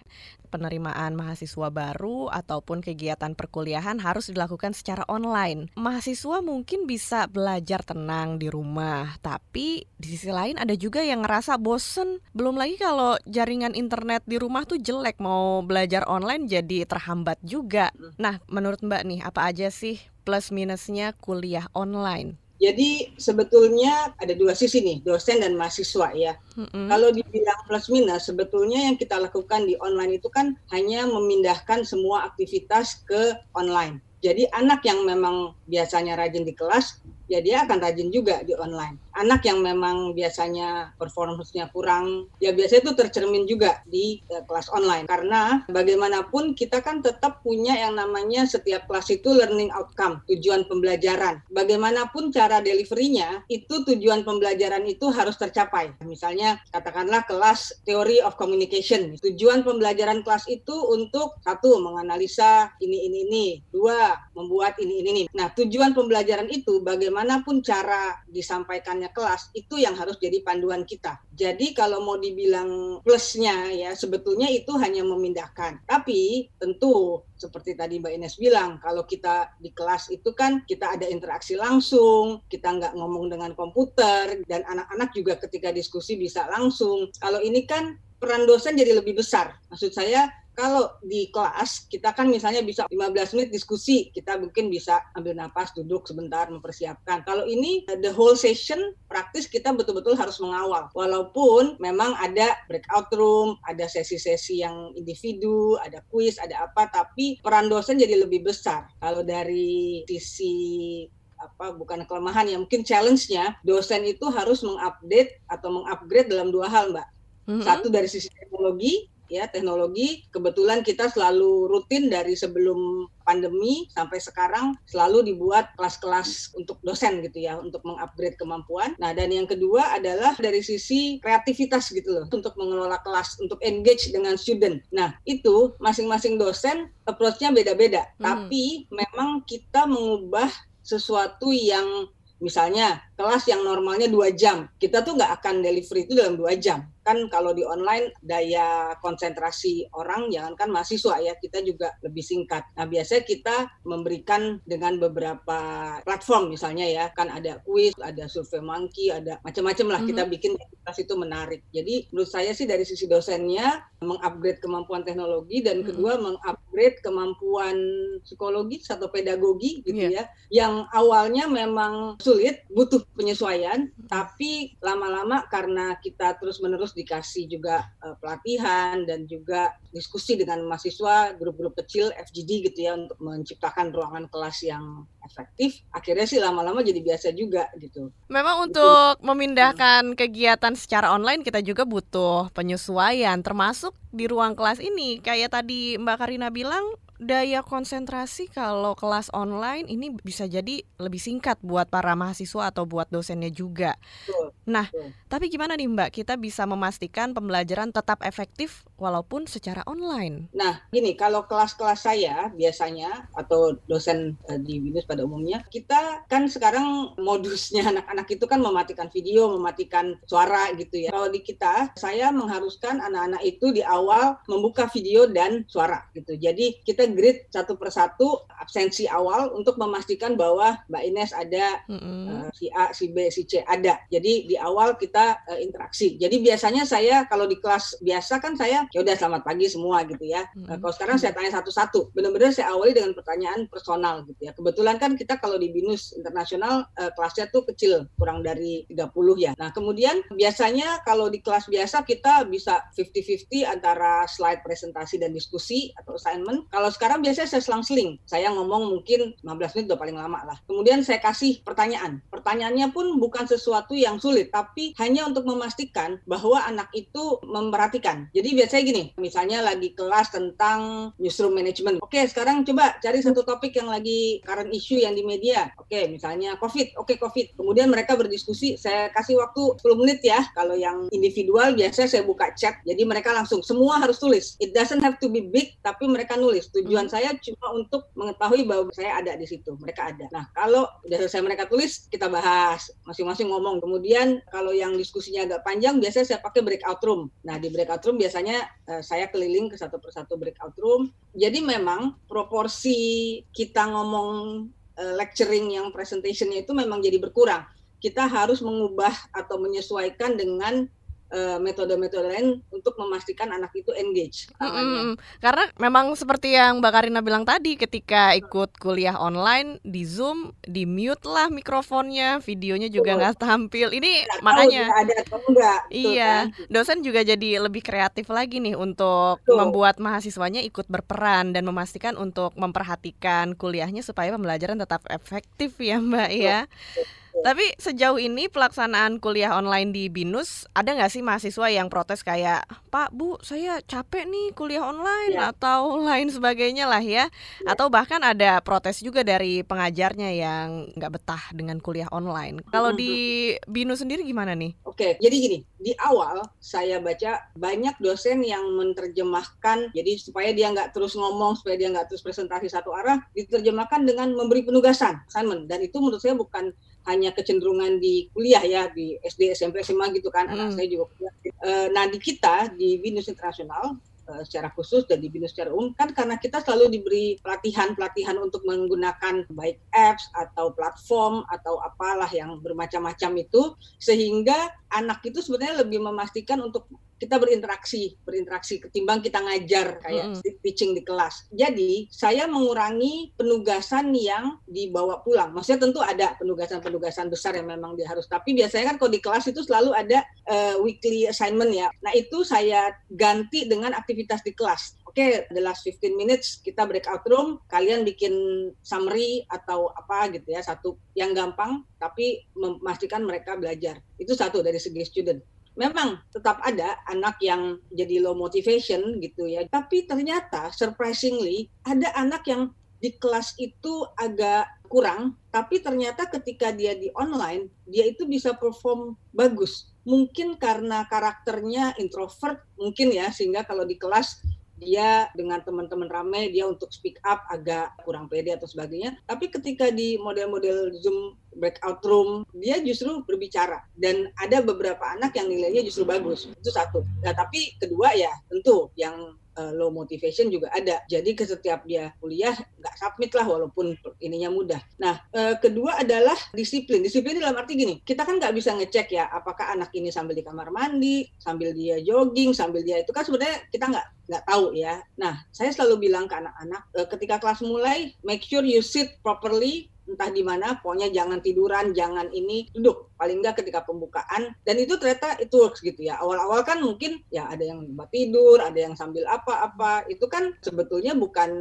penerimaan 0.52 1.16
mahasiswa 1.16 1.72
baru 1.72 2.28
ataupun 2.28 2.84
kegiatan 2.84 3.32
perkuliahan 3.32 3.96
harus 4.04 4.28
dilakukan 4.28 4.76
secara 4.76 5.08
online. 5.08 5.72
Mahasiswa 5.80 6.44
mungkin 6.44 6.84
bisa 6.84 7.24
belajar 7.24 7.80
tenang 7.80 8.36
di 8.36 8.52
rumah, 8.52 9.16
tapi 9.24 9.88
di 9.96 10.06
sisi 10.12 10.28
lain 10.28 10.60
ada 10.60 10.76
juga 10.76 11.00
yang 11.00 11.24
ngerasa 11.24 11.56
bosen. 11.56 12.20
Belum 12.36 12.60
lagi 12.60 12.76
kalau 12.76 13.16
jaringan 13.24 13.72
internet 13.72 14.20
di 14.28 14.36
rumah 14.36 14.68
tuh 14.68 14.76
jelek, 14.76 15.16
mau 15.24 15.64
belajar 15.64 16.04
online 16.04 16.44
jadi 16.44 16.84
terhambat 16.84 17.40
juga. 17.40 17.88
Nah, 18.20 18.36
menurut 18.52 18.84
Mbak 18.84 19.02
nih, 19.08 19.20
apa 19.24 19.48
aja 19.48 19.72
sih 19.72 19.96
plus 20.28 20.52
minusnya 20.52 21.16
kuliah 21.16 21.64
online? 21.72 22.41
Jadi 22.62 23.18
sebetulnya 23.18 24.14
ada 24.14 24.38
dua 24.38 24.54
sisi 24.54 24.78
nih, 24.86 25.02
dosen 25.02 25.42
dan 25.42 25.58
mahasiswa 25.58 26.14
ya. 26.14 26.38
Mm-mm. 26.54 26.86
Kalau 26.86 27.10
dibilang 27.10 27.58
plus 27.66 27.90
minus, 27.90 28.30
sebetulnya 28.30 28.86
yang 28.86 28.94
kita 28.94 29.18
lakukan 29.18 29.66
di 29.66 29.74
online 29.82 30.22
itu 30.22 30.30
kan 30.30 30.54
hanya 30.70 31.10
memindahkan 31.10 31.82
semua 31.82 32.30
aktivitas 32.30 33.02
ke 33.02 33.34
online. 33.58 33.98
Jadi 34.22 34.46
anak 34.54 34.86
yang 34.86 35.02
memang 35.02 35.58
biasanya 35.66 36.14
rajin 36.14 36.46
di 36.46 36.54
kelas, 36.54 37.02
ya 37.32 37.40
dia 37.40 37.64
akan 37.64 37.80
rajin 37.80 38.12
juga 38.12 38.44
di 38.44 38.52
online. 38.52 39.00
Anak 39.16 39.48
yang 39.48 39.64
memang 39.64 40.12
biasanya 40.12 40.92
performance-nya 41.00 41.72
kurang, 41.72 42.28
ya 42.36 42.52
biasanya 42.52 42.88
itu 42.88 42.92
tercermin 42.92 43.48
juga 43.48 43.80
di 43.88 44.20
eh, 44.28 44.44
kelas 44.44 44.68
online. 44.68 45.08
Karena 45.08 45.64
bagaimanapun 45.72 46.52
kita 46.52 46.84
kan 46.84 47.00
tetap 47.00 47.40
punya 47.40 47.72
yang 47.72 47.96
namanya 47.96 48.44
setiap 48.44 48.84
kelas 48.84 49.08
itu 49.08 49.32
learning 49.32 49.72
outcome, 49.72 50.20
tujuan 50.28 50.68
pembelajaran. 50.68 51.40
Bagaimanapun 51.48 52.28
cara 52.28 52.60
delivery-nya, 52.60 53.48
itu 53.48 53.80
tujuan 53.88 54.28
pembelajaran 54.28 54.84
itu 54.84 55.08
harus 55.08 55.40
tercapai. 55.40 55.96
Misalnya 56.04 56.60
katakanlah 56.72 57.24
kelas 57.24 57.72
theory 57.88 58.20
of 58.20 58.36
communication. 58.36 59.16
Tujuan 59.20 59.64
pembelajaran 59.64 60.20
kelas 60.20 60.44
itu 60.52 60.74
untuk 60.92 61.40
satu 61.40 61.80
menganalisa 61.80 62.74
ini 62.82 63.08
ini 63.08 63.18
ini, 63.28 63.46
dua 63.70 64.18
membuat 64.36 64.76
ini 64.82 65.00
ini 65.00 65.08
ini. 65.12 65.22
Nah, 65.32 65.52
tujuan 65.54 65.94
pembelajaran 65.94 66.50
itu 66.50 66.82
bagaimanapun 67.22 67.62
cara 67.62 68.18
disampaikannya 68.26 69.14
kelas 69.14 69.54
itu 69.54 69.78
yang 69.78 69.94
harus 69.94 70.18
jadi 70.18 70.42
panduan 70.42 70.82
kita. 70.82 71.22
Jadi 71.30 71.70
kalau 71.70 72.02
mau 72.02 72.18
dibilang 72.18 72.98
plusnya 73.06 73.70
ya 73.70 73.94
sebetulnya 73.94 74.50
itu 74.50 74.74
hanya 74.82 75.06
memindahkan. 75.06 75.86
Tapi 75.86 76.50
tentu 76.58 77.22
seperti 77.38 77.78
tadi 77.78 78.02
Mbak 78.02 78.12
Ines 78.18 78.34
bilang, 78.38 78.82
kalau 78.82 79.06
kita 79.06 79.54
di 79.62 79.70
kelas 79.70 80.10
itu 80.10 80.34
kan 80.34 80.66
kita 80.66 80.98
ada 80.98 81.06
interaksi 81.06 81.54
langsung, 81.54 82.42
kita 82.50 82.74
nggak 82.74 82.94
ngomong 82.98 83.30
dengan 83.30 83.54
komputer, 83.54 84.42
dan 84.50 84.66
anak-anak 84.66 85.10
juga 85.14 85.38
ketika 85.38 85.70
diskusi 85.70 86.18
bisa 86.18 86.46
langsung. 86.50 87.10
Kalau 87.22 87.38
ini 87.38 87.66
kan 87.66 87.98
peran 88.22 88.46
dosen 88.46 88.78
jadi 88.78 89.02
lebih 89.02 89.18
besar. 89.18 89.58
Maksud 89.74 89.90
saya 89.90 90.30
kalau 90.52 90.92
di 91.00 91.32
kelas 91.32 91.88
kita 91.88 92.12
kan 92.12 92.28
misalnya 92.28 92.60
bisa 92.60 92.84
15 92.92 93.34
menit 93.34 93.48
diskusi, 93.48 94.12
kita 94.12 94.36
mungkin 94.36 94.68
bisa 94.68 95.00
ambil 95.16 95.32
napas, 95.32 95.72
duduk 95.72 96.04
sebentar, 96.04 96.44
mempersiapkan. 96.52 97.24
Kalau 97.24 97.48
ini 97.48 97.88
the 97.88 98.12
whole 98.12 98.36
session 98.36 98.92
praktis 99.08 99.48
kita 99.48 99.72
betul-betul 99.72 100.12
harus 100.12 100.36
mengawal. 100.44 100.92
Walaupun 100.92 101.80
memang 101.80 102.12
ada 102.20 102.52
breakout 102.68 103.08
room, 103.16 103.56
ada 103.64 103.88
sesi-sesi 103.88 104.60
yang 104.60 104.92
individu, 104.92 105.80
ada 105.80 106.04
quiz, 106.12 106.36
ada 106.36 106.68
apa, 106.68 106.84
tapi 106.92 107.40
peran 107.40 107.72
dosen 107.72 107.96
jadi 107.96 108.20
lebih 108.20 108.44
besar. 108.44 108.92
Kalau 109.00 109.24
dari 109.24 110.04
sisi 110.04 111.08
apa 111.42 111.74
bukan 111.74 112.06
kelemahan 112.06 112.46
ya 112.46 112.54
mungkin 112.54 112.86
challenge-nya 112.86 113.58
dosen 113.66 114.06
itu 114.06 114.30
harus 114.30 114.62
mengupdate 114.62 115.42
atau 115.50 115.74
mengupgrade 115.74 116.30
dalam 116.30 116.54
dua 116.54 116.70
hal 116.70 116.94
mbak 116.94 117.02
Mhm. 117.48 117.62
satu 117.62 117.86
dari 117.90 118.06
sisi 118.06 118.30
teknologi 118.30 119.12
ya 119.32 119.48
teknologi 119.48 120.28
kebetulan 120.28 120.84
kita 120.84 121.08
selalu 121.08 121.64
rutin 121.72 122.12
dari 122.12 122.36
sebelum 122.36 123.08
pandemi 123.24 123.88
sampai 123.88 124.20
sekarang 124.20 124.76
selalu 124.84 125.32
dibuat 125.32 125.72
kelas-kelas 125.80 126.52
untuk 126.52 126.76
dosen 126.84 127.24
gitu 127.24 127.40
ya 127.40 127.56
untuk 127.56 127.80
mengupgrade 127.88 128.36
kemampuan. 128.36 128.92
Nah 129.00 129.16
dan 129.16 129.32
yang 129.32 129.48
kedua 129.48 129.96
adalah 129.96 130.36
dari 130.36 130.60
sisi 130.60 131.16
kreativitas 131.24 131.88
gitu 131.96 132.12
loh 132.12 132.26
untuk 132.28 132.52
mengelola 132.60 133.00
kelas 133.00 133.40
untuk 133.40 133.56
engage 133.64 134.12
dengan 134.12 134.36
student. 134.36 134.84
Nah 134.92 135.16
itu 135.24 135.72
masing-masing 135.80 136.36
dosen 136.36 136.92
approach-nya 137.08 137.56
beda-beda. 137.56 138.04
Hmm. 138.20 138.36
Tapi 138.36 138.84
memang 138.92 139.40
kita 139.48 139.88
mengubah 139.88 140.52
sesuatu 140.84 141.54
yang 141.54 142.10
misalnya 142.42 142.98
kelas 143.14 143.46
yang 143.46 143.62
normalnya 143.62 144.10
dua 144.10 144.34
jam, 144.34 144.66
kita 144.82 145.06
tuh 145.06 145.14
nggak 145.14 145.38
akan 145.38 145.62
delivery 145.62 146.04
itu 146.04 146.18
dalam 146.18 146.34
dua 146.34 146.58
jam 146.58 146.82
kan 147.02 147.26
kalau 147.28 147.50
di 147.50 147.66
online 147.66 148.14
daya 148.22 148.94
konsentrasi 149.02 149.90
orang 149.98 150.30
jangankan 150.30 150.70
mahasiswa 150.70 151.18
ya 151.18 151.34
kita 151.38 151.60
juga 151.66 151.90
lebih 152.00 152.22
singkat. 152.22 152.62
Nah 152.78 152.86
biasanya 152.86 153.22
kita 153.26 153.56
memberikan 153.82 154.62
dengan 154.62 154.96
beberapa 155.02 155.58
platform 156.06 156.54
misalnya 156.54 156.86
ya 156.86 157.04
kan 157.12 157.28
ada 157.28 157.58
quiz, 157.66 157.92
ada 157.98 158.30
survei 158.30 158.62
monkey, 158.62 159.10
ada 159.10 159.42
macam-macam 159.42 159.86
lah 159.90 160.00
mm 160.00 160.06
-hmm. 160.06 160.10
kita 160.14 160.22
bikin 160.30 160.52
aktivitas 160.54 160.96
itu 161.02 161.14
menarik. 161.18 161.60
Jadi 161.74 161.94
menurut 162.14 162.30
saya 162.30 162.50
sih 162.54 162.66
dari 162.70 162.86
sisi 162.86 163.10
dosennya 163.10 163.82
mengupgrade 164.02 164.62
kemampuan 164.62 165.02
teknologi 165.02 165.60
dan 165.60 165.82
mm 165.82 165.82
-hmm. 165.82 165.88
kedua 165.90 166.12
mengupgrade 166.22 166.61
kemampuan 167.02 167.76
psikologis 168.22 168.86
atau 168.92 169.10
pedagogi 169.10 169.82
gitu 169.82 170.06
yeah. 170.08 170.24
ya 170.52 170.62
yang 170.62 170.86
awalnya 170.94 171.50
memang 171.50 172.20
sulit 172.22 172.62
butuh 172.70 173.02
penyesuaian 173.18 173.90
tapi 174.06 174.76
lama-lama 174.78 175.44
karena 175.50 175.98
kita 175.98 176.38
terus 176.38 176.62
menerus 176.62 176.92
terus 176.92 176.98
dikasih 177.08 177.48
juga 177.48 177.88
uh, 178.04 178.18
pelatihan 178.20 179.08
dan 179.08 179.24
juga 179.24 179.72
diskusi 179.94 180.36
dengan 180.36 180.60
mahasiswa 180.68 181.32
grup-grup 181.40 181.72
kecil 181.80 182.12
FGD 182.12 182.68
gitu 182.68 182.78
ya 182.84 182.98
untuk 182.98 183.16
menciptakan 183.22 183.94
ruangan 183.94 184.28
kelas 184.28 184.66
yang 184.66 185.08
efektif 185.24 185.80
akhirnya 185.94 186.26
sih 186.28 186.42
lama-lama 186.42 186.84
jadi 186.84 187.00
biasa 187.00 187.32
juga 187.32 187.70
gitu. 187.80 188.12
Memang 188.28 188.68
untuk 188.68 189.16
gitu. 189.16 189.24
memindahkan 189.24 190.12
kegiatan 190.18 190.74
secara 190.76 191.14
online 191.16 191.40
kita 191.40 191.64
juga 191.64 191.88
butuh 191.88 192.52
penyesuaian 192.52 193.40
termasuk 193.40 193.96
di 194.12 194.28
ruang 194.28 194.54
kelas 194.54 194.78
ini. 194.78 195.18
Kayak 195.18 195.58
tadi 195.58 195.96
Mbak 195.98 196.16
Karina 196.20 196.52
bilang 196.52 196.84
daya 197.22 197.62
konsentrasi 197.62 198.50
kalau 198.50 198.98
kelas 198.98 199.30
online 199.30 199.86
ini 199.86 200.10
bisa 200.10 200.50
jadi 200.50 200.82
lebih 200.98 201.22
singkat 201.22 201.62
buat 201.62 201.86
para 201.86 202.18
mahasiswa 202.18 202.74
atau 202.74 202.82
buat 202.82 203.06
dosennya 203.08 203.48
juga. 203.54 203.94
Betul, 204.26 204.46
nah, 204.66 204.86
betul. 204.90 205.08
tapi 205.30 205.46
gimana 205.46 205.78
nih 205.78 205.86
Mbak 205.86 206.10
kita 206.10 206.34
bisa 206.34 206.66
memastikan 206.66 207.30
pembelajaran 207.30 207.94
tetap 207.94 208.20
efektif 208.26 208.82
walaupun 208.98 209.46
secara 209.46 209.86
online? 209.86 210.50
Nah, 210.50 210.82
gini, 210.90 211.14
kalau 211.14 211.46
kelas-kelas 211.46 212.02
saya 212.02 212.50
biasanya 212.50 213.30
atau 213.38 213.78
dosen 213.86 214.34
uh, 214.50 214.58
di 214.58 214.82
BINUS 214.82 215.06
pada 215.06 215.22
umumnya, 215.22 215.62
kita 215.70 216.26
kan 216.26 216.50
sekarang 216.50 217.14
modusnya 217.18 217.86
anak-anak 217.92 218.26
itu 218.30 218.44
kan 218.50 218.58
mematikan 218.58 219.06
video, 219.14 219.54
mematikan 219.54 220.18
suara 220.26 220.74
gitu 220.74 220.98
ya. 220.98 221.14
Kalau 221.14 221.30
di 221.30 221.40
kita, 221.42 221.94
saya 221.94 222.34
mengharuskan 222.34 222.98
anak-anak 222.98 223.42
itu 223.46 223.70
di 223.70 223.86
awal 223.86 224.42
membuka 224.50 224.90
video 224.90 225.30
dan 225.30 225.62
suara 225.70 226.02
gitu. 226.14 226.34
Jadi 226.34 226.82
kita 226.82 227.11
grid 227.14 227.46
satu 227.52 227.76
persatu 227.76 228.42
absensi 228.62 229.10
awal 229.10 229.52
untuk 229.52 229.76
memastikan 229.76 230.38
bahwa 230.38 230.78
Mbak 230.88 231.02
Ines 231.02 231.32
ada, 231.34 231.82
mm-hmm. 231.90 232.22
uh, 232.30 232.48
si 232.54 232.66
A, 232.70 232.94
si 232.94 233.10
B, 233.10 233.28
si 233.28 233.42
C 233.44 233.60
ada. 233.66 233.98
Jadi 234.08 234.46
di 234.46 234.56
awal 234.56 234.94
kita 234.96 235.42
uh, 235.48 235.58
interaksi. 235.58 236.14
Jadi 236.16 236.38
biasanya 236.40 236.86
saya 236.86 237.26
kalau 237.26 237.50
di 237.50 237.58
kelas 237.58 237.98
biasa 238.00 238.38
kan 238.38 238.54
saya 238.54 238.86
ya 238.94 239.02
udah 239.02 239.14
selamat 239.18 239.42
pagi 239.42 239.66
semua 239.66 240.06
gitu 240.06 240.22
ya. 240.22 240.46
Mm-hmm. 240.54 240.70
Uh, 240.70 240.76
kalau 240.78 240.92
sekarang 240.94 241.16
saya 241.18 241.32
tanya 241.34 241.50
satu-satu. 241.58 242.14
Benar-benar 242.14 242.54
saya 242.54 242.72
awali 242.74 242.94
dengan 242.94 243.12
pertanyaan 243.16 243.66
personal 243.66 244.22
gitu 244.26 244.40
ya. 244.46 244.52
Kebetulan 244.54 244.96
kan 245.02 245.18
kita 245.18 245.38
kalau 245.42 245.58
di 245.58 245.68
BINUS 245.70 246.14
internasional 246.16 246.86
uh, 246.98 247.10
kelasnya 247.14 247.50
tuh 247.50 247.66
kecil, 247.66 248.06
kurang 248.16 248.46
dari 248.46 248.86
30 248.90 249.10
ya. 249.38 249.52
Nah, 249.58 249.74
kemudian 249.74 250.22
biasanya 250.34 251.02
kalau 251.02 251.28
di 251.28 251.42
kelas 251.42 251.66
biasa 251.66 252.06
kita 252.06 252.46
bisa 252.46 252.82
50-50 252.94 253.66
antara 253.66 254.24
slide 254.28 254.62
presentasi 254.62 255.18
dan 255.18 255.34
diskusi 255.34 255.90
atau 255.98 256.14
assignment. 256.16 256.68
Kalau 256.70 256.88
sekarang 257.02 257.18
biasanya 257.18 257.50
saya 257.50 257.62
selang-seling. 257.66 258.14
Saya 258.30 258.54
ngomong 258.54 258.94
mungkin 258.94 259.34
15 259.42 259.74
menit 259.74 259.86
udah 259.90 259.98
paling 259.98 260.14
lama 260.14 260.38
lah. 260.46 260.54
Kemudian 260.70 261.02
saya 261.02 261.18
kasih 261.18 261.58
pertanyaan. 261.66 262.22
Pertanyaannya 262.30 262.94
pun 262.94 263.18
bukan 263.18 263.50
sesuatu 263.50 263.98
yang 263.98 264.22
sulit, 264.22 264.54
tapi 264.54 264.94
hanya 265.02 265.26
untuk 265.26 265.42
memastikan 265.42 266.22
bahwa 266.30 266.62
anak 266.62 266.86
itu 266.94 267.42
memperhatikan. 267.42 268.30
Jadi 268.30 268.54
biasanya 268.54 268.82
gini, 268.86 269.02
misalnya 269.18 269.66
lagi 269.66 269.90
kelas 269.98 270.30
tentang 270.30 271.10
newsroom 271.18 271.58
management. 271.58 271.98
Oke, 271.98 272.22
sekarang 272.30 272.62
coba 272.62 272.94
cari 273.02 273.18
satu 273.18 273.42
topik 273.42 273.74
yang 273.74 273.90
lagi 273.90 274.38
current 274.46 274.70
issue 274.70 275.02
yang 275.02 275.18
di 275.18 275.26
media. 275.26 275.74
Oke, 275.82 276.06
misalnya 276.06 276.54
COVID. 276.62 277.02
Oke, 277.02 277.18
COVID. 277.18 277.58
Kemudian 277.58 277.90
mereka 277.90 278.14
berdiskusi, 278.14 278.78
saya 278.78 279.10
kasih 279.10 279.42
waktu 279.42 279.74
10 279.82 279.98
menit 279.98 280.22
ya. 280.22 280.38
Kalau 280.54 280.78
yang 280.78 281.10
individual 281.10 281.74
biasanya 281.74 282.06
saya 282.06 282.22
buka 282.22 282.54
chat. 282.54 282.78
Jadi 282.86 283.02
mereka 283.02 283.34
langsung 283.34 283.58
semua 283.66 283.98
harus 283.98 284.22
tulis. 284.22 284.54
It 284.62 284.70
doesn't 284.70 285.02
have 285.02 285.18
to 285.18 285.26
be 285.26 285.50
big, 285.50 285.74
tapi 285.82 286.06
mereka 286.06 286.38
nulis. 286.38 286.70
Tujuan 286.92 287.08
saya 287.08 287.32
cuma 287.40 287.72
untuk 287.72 288.12
mengetahui 288.12 288.68
bahwa 288.68 288.92
saya 288.92 289.16
ada 289.16 289.32
di 289.32 289.48
situ, 289.48 289.72
mereka 289.80 290.12
ada. 290.12 290.28
Nah, 290.28 290.44
kalau 290.52 290.84
udah 291.08 291.18
selesai 291.24 291.40
mereka 291.40 291.64
tulis, 291.64 292.04
kita 292.12 292.28
bahas, 292.28 292.92
masing-masing 293.08 293.48
ngomong. 293.48 293.80
Kemudian 293.80 294.44
kalau 294.52 294.76
yang 294.76 294.92
diskusinya 294.92 295.48
agak 295.48 295.64
panjang, 295.64 295.96
biasanya 295.96 296.36
saya 296.36 296.40
pakai 296.44 296.60
breakout 296.60 297.00
room. 297.00 297.32
Nah, 297.48 297.56
di 297.56 297.72
breakout 297.72 298.04
room 298.04 298.20
biasanya 298.20 298.68
uh, 298.92 299.00
saya 299.00 299.32
keliling 299.32 299.72
ke 299.72 299.80
satu 299.80 299.96
persatu 299.96 300.36
breakout 300.36 300.76
room. 300.76 301.08
Jadi 301.32 301.64
memang 301.64 302.20
proporsi 302.28 303.40
kita 303.56 303.88
ngomong 303.88 304.68
uh, 305.00 305.14
lecturing 305.16 305.72
yang 305.72 305.88
presentationnya 305.96 306.60
itu 306.60 306.76
memang 306.76 307.00
jadi 307.00 307.16
berkurang. 307.16 307.64
Kita 308.04 308.28
harus 308.28 308.60
mengubah 308.60 309.32
atau 309.32 309.56
menyesuaikan 309.56 310.36
dengan 310.36 310.92
metode-metode 311.32 312.28
lain 312.28 312.60
untuk 312.68 312.92
memastikan 313.00 313.48
anak 313.48 313.72
itu 313.72 313.88
engage. 313.96 314.52
Mm-hmm. 314.60 315.16
Karena 315.40 315.64
memang 315.80 316.12
seperti 316.12 316.52
yang 316.52 316.84
Mbak 316.84 316.92
Karina 316.92 317.20
bilang 317.24 317.48
tadi, 317.48 317.80
ketika 317.80 318.36
ikut 318.36 318.76
kuliah 318.76 319.16
online 319.16 319.80
di 319.80 320.04
Zoom, 320.04 320.52
di 320.60 320.84
mute 320.84 321.24
lah 321.24 321.48
mikrofonnya, 321.48 322.38
videonya 322.44 322.92
juga 322.92 323.16
nggak 323.16 323.40
tampil. 323.40 323.88
Ini 323.96 324.28
makanya 324.44 324.92
ada 324.92 325.14
atau 325.24 325.40
enggak. 325.48 325.80
Iya, 325.88 326.52
kan? 326.52 326.68
dosen 326.68 327.00
juga 327.00 327.24
jadi 327.24 327.64
lebih 327.64 327.80
kreatif 327.80 328.28
lagi 328.28 328.60
nih 328.60 328.76
untuk 328.76 329.40
Betul. 329.40 329.56
membuat 329.56 329.96
mahasiswanya 329.96 330.60
ikut 330.60 330.84
berperan 330.92 331.56
dan 331.56 331.64
memastikan 331.64 332.20
untuk 332.20 332.52
memperhatikan 332.60 333.56
kuliahnya 333.56 334.04
supaya 334.04 334.36
pembelajaran 334.36 334.76
tetap 334.76 335.08
efektif 335.08 335.80
ya 335.80 335.96
Mbak 335.96 336.28
Betul. 336.28 336.44
ya. 336.44 336.60
Betul. 336.68 337.21
Tapi 337.40 337.64
sejauh 337.80 338.20
ini 338.20 338.52
pelaksanaan 338.52 339.16
kuliah 339.16 339.56
online 339.56 339.90
di 339.90 340.12
BINUS 340.12 340.68
ada 340.76 340.92
nggak 340.92 341.08
sih 341.08 341.24
mahasiswa 341.24 341.66
yang 341.72 341.88
protes 341.88 342.20
kayak 342.20 342.68
Pak 342.92 343.16
Bu 343.16 343.40
saya 343.40 343.80
capek 343.80 344.28
nih 344.28 344.52
kuliah 344.52 344.84
online 344.84 345.40
ya. 345.40 345.50
atau 345.56 345.96
lain 346.08 346.28
sebagainya 346.28 346.84
lah 346.84 347.00
ya. 347.00 347.32
ya 347.32 347.72
atau 347.72 347.88
bahkan 347.88 348.20
ada 348.20 348.60
protes 348.60 349.00
juga 349.00 349.24
dari 349.24 349.64
pengajarnya 349.64 350.30
yang 350.36 350.92
nggak 350.92 351.12
betah 351.16 351.44
dengan 351.56 351.80
kuliah 351.80 352.06
online. 352.12 352.60
Kalau 352.68 352.92
di 352.92 353.52
BINUS 353.64 354.04
sendiri 354.04 354.22
gimana 354.22 354.52
nih? 354.52 354.76
Oke 354.84 355.16
jadi 355.16 355.32
gini 355.32 355.58
di 355.82 355.92
awal 355.98 356.46
saya 356.62 357.02
baca 357.02 357.50
banyak 357.58 357.98
dosen 357.98 358.46
yang 358.46 358.62
menerjemahkan 358.78 359.90
jadi 359.90 360.12
supaya 360.14 360.54
dia 360.54 360.70
nggak 360.70 360.94
terus 360.94 361.18
ngomong 361.18 361.58
supaya 361.58 361.74
dia 361.74 361.90
nggak 361.90 362.06
terus 362.06 362.22
presentasi 362.22 362.70
satu 362.70 362.94
arah 362.94 363.18
diterjemahkan 363.34 364.06
dengan 364.06 364.30
memberi 364.30 364.62
penugasan 364.62 365.18
assignment 365.26 365.66
dan 365.66 365.82
itu 365.82 365.98
menurut 365.98 366.22
saya 366.22 366.38
bukan 366.38 366.70
hanya 367.08 367.34
kecenderungan 367.34 367.98
di 367.98 368.30
kuliah 368.30 368.62
ya 368.62 368.82
di 368.90 369.18
SD 369.22 369.54
SMP 369.54 369.82
SMA 369.82 370.14
gitu 370.14 370.30
kan 370.30 370.46
hmm. 370.46 370.54
anak 370.54 370.68
saya 370.78 370.86
juga 370.86 371.04
kuliah. 371.14 371.34
E, 371.42 371.70
nah 371.90 372.06
di 372.06 372.18
kita 372.22 372.70
di 372.74 373.02
binus 373.02 373.26
internasional 373.26 373.98
e, 374.26 374.32
secara 374.46 374.70
khusus 374.74 375.06
dan 375.10 375.18
di 375.18 375.26
binus 375.26 375.54
secara 375.54 375.74
umum 375.74 375.90
kan 375.98 376.14
karena 376.14 376.38
kita 376.38 376.62
selalu 376.62 376.94
diberi 376.94 377.26
pelatihan-pelatihan 377.42 378.38
untuk 378.38 378.62
menggunakan 378.62 379.46
baik 379.50 379.82
apps 379.90 380.30
atau 380.34 380.70
platform 380.70 381.42
atau 381.50 381.82
apalah 381.82 382.30
yang 382.30 382.62
bermacam-macam 382.62 383.30
itu 383.42 383.74
sehingga 383.98 384.70
anak 384.92 385.24
itu 385.24 385.40
sebenarnya 385.40 385.82
lebih 385.82 386.04
memastikan 386.04 386.60
untuk 386.60 386.86
kita 387.22 387.38
berinteraksi, 387.38 388.18
berinteraksi 388.26 388.82
ketimbang 388.82 389.22
kita 389.22 389.38
ngajar 389.38 390.02
kayak 390.02 390.42
mm. 390.42 390.58
teaching 390.66 390.90
di 390.90 391.06
kelas. 391.06 391.46
Jadi 391.54 392.10
saya 392.10 392.50
mengurangi 392.50 393.30
penugasan 393.38 394.10
yang 394.10 394.58
dibawa 394.66 395.22
pulang. 395.22 395.54
Maksudnya 395.54 395.86
tentu 395.86 396.02
ada 396.02 396.34
penugasan-penugasan 396.42 397.30
besar 397.30 397.54
yang 397.54 397.70
memang 397.70 397.94
dia 397.94 398.10
harus. 398.10 398.26
Tapi 398.26 398.58
biasanya 398.58 398.94
kan 398.94 398.96
kalau 398.98 399.14
di 399.14 399.22
kelas 399.22 399.46
itu 399.46 399.62
selalu 399.62 399.94
ada 399.94 400.26
uh, 400.50 400.82
weekly 400.82 401.30
assignment 401.30 401.70
ya. 401.70 401.86
Nah 402.02 402.10
itu 402.10 402.42
saya 402.42 402.90
ganti 403.14 403.70
dengan 403.70 403.94
aktivitas 403.94 404.42
di 404.42 404.50
kelas. 404.50 404.98
Oke, 405.12 405.20
okay, 405.20 405.44
the 405.52 405.60
last 405.60 405.84
15 405.84 406.16
minutes 406.16 406.64
kita 406.64 406.88
breakout 406.88 407.20
room, 407.28 407.60
kalian 407.68 408.00
bikin 408.00 408.32
summary 408.80 409.44
atau 409.44 409.92
apa 409.92 410.32
gitu 410.32 410.56
ya, 410.56 410.64
satu 410.64 410.96
yang 411.12 411.36
gampang 411.36 411.84
tapi 412.00 412.48
memastikan 412.56 413.20
mereka 413.20 413.60
belajar. 413.60 414.00
Itu 414.16 414.32
satu 414.32 414.64
dari 414.64 414.80
segi 414.80 415.04
student 415.04 415.44
memang 415.76 416.20
tetap 416.32 416.60
ada 416.64 417.00
anak 417.08 417.40
yang 417.40 417.80
jadi 417.92 418.24
low 418.24 418.32
motivation 418.32 419.20
gitu 419.20 419.44
ya. 419.48 419.68
Tapi 419.68 420.08
ternyata 420.08 420.72
surprisingly 420.72 421.68
ada 421.84 422.12
anak 422.16 422.48
yang 422.48 422.72
di 423.02 423.12
kelas 423.18 423.58
itu 423.58 424.06
agak 424.14 424.64
kurang, 424.86 425.34
tapi 425.50 425.82
ternyata 425.82 426.30
ketika 426.30 426.70
dia 426.70 426.94
di 426.94 427.10
online, 427.18 427.66
dia 427.82 428.06
itu 428.06 428.28
bisa 428.30 428.54
perform 428.54 429.18
bagus. 429.34 429.90
Mungkin 430.06 430.54
karena 430.54 431.02
karakternya 431.10 431.98
introvert, 431.98 432.62
mungkin 432.78 433.10
ya, 433.10 433.34
sehingga 433.34 433.66
kalau 433.66 433.82
di 433.82 433.98
kelas 433.98 434.38
dia 434.82 435.30
dengan 435.38 435.62
teman-teman 435.62 436.10
ramai 436.10 436.50
dia 436.50 436.66
untuk 436.66 436.90
speak 436.90 437.22
up 437.22 437.46
agak 437.48 437.94
kurang 438.02 438.26
pede 438.26 438.50
atau 438.58 438.66
sebagainya. 438.66 439.14
Tapi 439.30 439.48
ketika 439.48 439.88
di 439.94 440.18
model-model 440.18 440.98
Zoom 440.98 441.38
breakout 441.56 442.02
room 442.02 442.42
dia 442.56 442.82
justru 442.82 443.22
berbicara. 443.22 443.84
Dan 443.94 444.28
ada 444.40 444.58
beberapa 444.64 445.04
anak 445.14 445.38
yang 445.38 445.46
nilainya 445.46 445.86
justru 445.86 446.02
bagus. 446.02 446.50
Itu 446.50 446.74
satu. 446.74 447.06
Nah 447.22 447.32
tapi 447.36 447.78
kedua 447.78 448.12
ya 448.16 448.32
tentu 448.50 448.90
yang 448.98 449.36
uh, 449.58 449.72
low 449.74 449.92
motivation 449.92 450.48
juga 450.48 450.72
ada. 450.72 451.02
Jadi 451.08 451.36
ke 451.36 451.44
setiap 451.44 451.84
dia 451.84 452.12
kuliah 452.18 452.52
nggak 452.52 452.94
submit 452.98 453.32
lah 453.36 453.46
walaupun 453.46 453.96
ininya 454.20 454.50
mudah. 454.52 454.80
Nah 455.00 455.20
uh, 455.32 455.54
kedua 455.60 456.00
adalah 456.00 456.36
disiplin. 456.56 457.04
Disiplin 457.04 457.40
dalam 457.40 457.56
arti 457.56 457.76
gini, 457.76 458.00
kita 458.04 458.24
kan 458.24 458.38
nggak 458.40 458.54
bisa 458.54 458.74
ngecek 458.76 459.12
ya 459.16 459.28
apakah 459.32 459.72
anak 459.72 459.92
ini 459.96 460.08
sambil 460.12 460.36
di 460.36 460.44
kamar 460.44 460.68
mandi, 460.72 461.28
sambil 461.40 461.72
dia 461.72 462.00
jogging, 462.00 462.52
sambil 462.52 462.84
dia 462.84 463.00
itu 463.00 463.10
kan 463.12 463.24
sebenarnya 463.24 463.64
kita 463.68 463.88
nggak 463.88 464.06
nggak 464.28 464.44
tahu 464.48 464.72
ya. 464.76 465.00
Nah 465.18 465.44
saya 465.52 465.70
selalu 465.72 466.08
bilang 466.08 466.28
ke 466.28 466.34
anak-anak 466.36 466.82
uh, 466.96 467.06
ketika 467.10 467.36
kelas 467.42 467.60
mulai, 467.64 468.12
make 468.24 468.44
sure 468.44 468.64
you 468.64 468.80
sit 468.80 469.20
properly 469.20 469.92
entah 470.02 470.28
di 470.28 470.42
mana, 470.42 470.82
pokoknya 470.82 471.14
jangan 471.14 471.38
tiduran, 471.38 471.94
jangan 471.94 472.26
ini, 472.34 472.66
duduk. 472.74 473.11
Paling 473.22 473.38
enggak 473.38 473.62
ketika 473.62 473.86
pembukaan. 473.86 474.50
Dan 474.66 474.82
itu 474.82 474.98
ternyata 474.98 475.38
itu 475.38 475.54
works 475.62 475.78
gitu 475.78 476.02
ya. 476.02 476.18
Awal-awal 476.18 476.66
kan 476.66 476.82
mungkin 476.82 477.22
ya 477.30 477.46
ada 477.46 477.62
yang 477.62 477.86
buat 477.94 478.10
tidur, 478.10 478.58
ada 478.58 478.74
yang 478.74 478.98
sambil 478.98 479.22
apa-apa. 479.30 480.10
Itu 480.10 480.26
kan 480.26 480.58
sebetulnya 480.58 481.14
bukan 481.14 481.54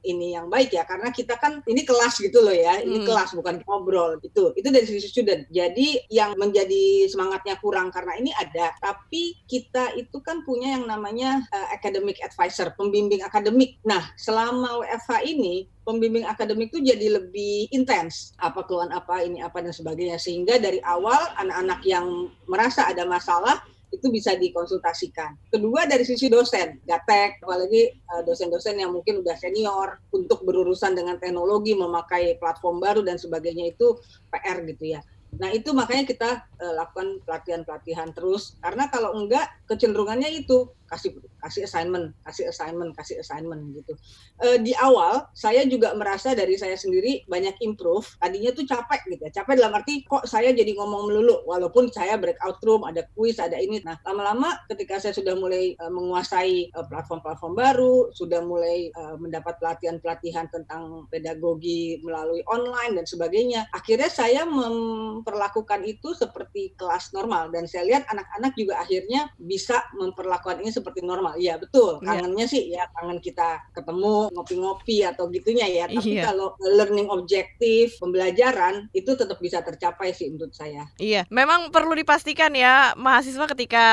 ini 0.00 0.32
yang 0.32 0.48
baik 0.48 0.72
ya. 0.72 0.88
Karena 0.88 1.12
kita 1.12 1.36
kan, 1.36 1.60
ini 1.68 1.84
kelas 1.84 2.16
gitu 2.16 2.40
loh 2.40 2.56
ya. 2.56 2.80
Ini 2.80 3.04
hmm. 3.04 3.06
kelas, 3.06 3.36
bukan 3.36 3.60
ngobrol. 3.68 4.16
Itu 4.24 4.56
itu 4.56 4.68
dari 4.72 4.88
sisi 4.88 5.12
student. 5.12 5.44
Jadi 5.52 6.08
yang 6.08 6.32
menjadi 6.40 7.12
semangatnya 7.12 7.60
kurang 7.60 7.92
karena 7.92 8.16
ini 8.16 8.32
ada. 8.32 8.72
Tapi 8.80 9.44
kita 9.44 9.92
itu 10.00 10.24
kan 10.24 10.40
punya 10.48 10.80
yang 10.80 10.88
namanya 10.88 11.44
uh, 11.52 11.68
academic 11.76 12.16
advisor, 12.24 12.72
pembimbing 12.80 13.20
akademik. 13.20 13.76
Nah, 13.84 14.08
selama 14.16 14.80
WFH 14.80 15.28
ini, 15.28 15.68
pembimbing 15.82 16.26
akademik 16.26 16.70
itu 16.70 16.80
jadi 16.82 17.20
lebih 17.20 17.68
intens 17.74 18.34
apa 18.38 18.62
keluhan 18.66 18.94
apa 18.94 19.22
ini 19.26 19.42
apa 19.42 19.58
dan 19.60 19.74
sebagainya 19.74 20.18
sehingga 20.18 20.58
dari 20.62 20.78
awal 20.86 21.01
anak-anak 21.10 21.80
yang 21.82 22.30
merasa 22.46 22.86
ada 22.86 23.02
masalah 23.02 23.58
itu 23.92 24.08
bisa 24.08 24.32
dikonsultasikan. 24.38 25.36
Kedua 25.52 25.84
dari 25.84 26.02
sisi 26.08 26.32
dosen, 26.32 26.80
gatek, 26.88 27.44
apalagi 27.44 27.92
eh, 27.92 28.22
dosen-dosen 28.24 28.80
yang 28.80 28.94
mungkin 28.96 29.20
udah 29.20 29.36
senior 29.36 30.00
untuk 30.14 30.46
berurusan 30.48 30.96
dengan 30.96 31.20
teknologi, 31.20 31.76
memakai 31.76 32.40
platform 32.40 32.80
baru 32.80 33.04
dan 33.04 33.20
sebagainya 33.20 33.76
itu 33.76 34.00
PR 34.32 34.64
gitu 34.64 34.96
ya. 34.96 35.00
Nah 35.40 35.48
itu 35.48 35.72
makanya 35.72 36.04
kita 36.04 36.30
uh, 36.60 36.74
lakukan 36.76 37.24
pelatihan-pelatihan 37.24 38.12
terus 38.12 38.60
karena 38.60 38.92
kalau 38.92 39.16
enggak 39.16 39.48
kecenderungannya 39.64 40.44
itu 40.44 40.68
kasih 40.92 41.16
kasih 41.40 41.64
assignment, 41.64 42.12
kasih 42.28 42.52
assignment, 42.52 42.92
kasih 42.92 43.16
assignment 43.24 43.72
gitu. 43.72 43.96
E, 44.44 44.60
di 44.60 44.76
awal 44.76 45.24
saya 45.32 45.64
juga 45.64 45.96
merasa 45.96 46.36
dari 46.36 46.60
saya 46.60 46.76
sendiri 46.76 47.24
banyak 47.24 47.56
improve. 47.64 48.04
Tadinya 48.20 48.52
tuh 48.52 48.68
capek 48.68 49.00
gitu 49.08 49.22
ya. 49.24 49.32
Capek 49.42 49.56
dalam 49.56 49.72
arti 49.72 50.04
kok 50.04 50.28
saya 50.28 50.52
jadi 50.52 50.76
ngomong 50.76 51.08
melulu 51.08 51.48
walaupun 51.48 51.88
saya 51.88 52.20
breakout 52.20 52.60
room, 52.62 52.84
ada 52.84 53.08
quiz, 53.16 53.40
ada 53.40 53.56
ini. 53.56 53.80
Nah, 53.80 53.96
lama-lama 54.04 54.60
ketika 54.68 55.00
saya 55.00 55.16
sudah 55.16 55.32
mulai 55.32 55.72
e, 55.72 55.84
menguasai 55.88 56.70
platform-platform 56.92 57.54
baru, 57.56 58.12
sudah 58.12 58.44
mulai 58.44 58.92
e, 58.92 59.02
mendapat 59.16 59.56
pelatihan-pelatihan 59.58 60.52
tentang 60.52 61.08
pedagogi 61.08 61.98
melalui 62.04 62.44
online 62.52 63.00
dan 63.00 63.06
sebagainya, 63.08 63.64
akhirnya 63.72 64.12
saya 64.12 64.44
memperlakukan 64.44 65.80
itu 65.88 66.12
seperti 66.12 66.76
kelas 66.76 67.14
normal 67.16 67.48
dan 67.54 67.64
saya 67.64 67.88
lihat 67.88 68.04
anak-anak 68.10 68.52
juga 68.58 68.82
akhirnya 68.82 69.30
bisa 69.38 69.80
memperlakukan 69.96 70.60
ini 70.60 70.74
seperti 70.82 71.06
normal. 71.06 71.38
Iya 71.38 71.62
betul. 71.62 72.02
Iya. 72.02 72.06
Kangennya 72.10 72.46
yeah. 72.46 72.52
sih 72.52 72.62
ya 72.74 72.84
kangen 72.98 73.22
kita 73.22 73.62
ketemu 73.70 74.28
ngopi-ngopi 74.34 74.96
atau 75.06 75.30
gitunya 75.30 75.66
ya. 75.70 75.84
Tapi 75.86 76.18
yeah. 76.18 76.26
kalau 76.26 76.58
learning 76.58 77.06
objektif 77.08 77.96
pembelajaran 78.02 78.90
itu 78.90 79.14
tetap 79.14 79.38
bisa 79.38 79.62
tercapai 79.62 80.10
sih 80.10 80.28
menurut 80.34 80.52
saya. 80.52 80.90
Iya, 80.98 81.24
memang 81.30 81.70
perlu 81.70 81.94
dipastikan 81.94 82.50
ya 82.58 82.98
mahasiswa 82.98 83.46
ketika 83.54 83.86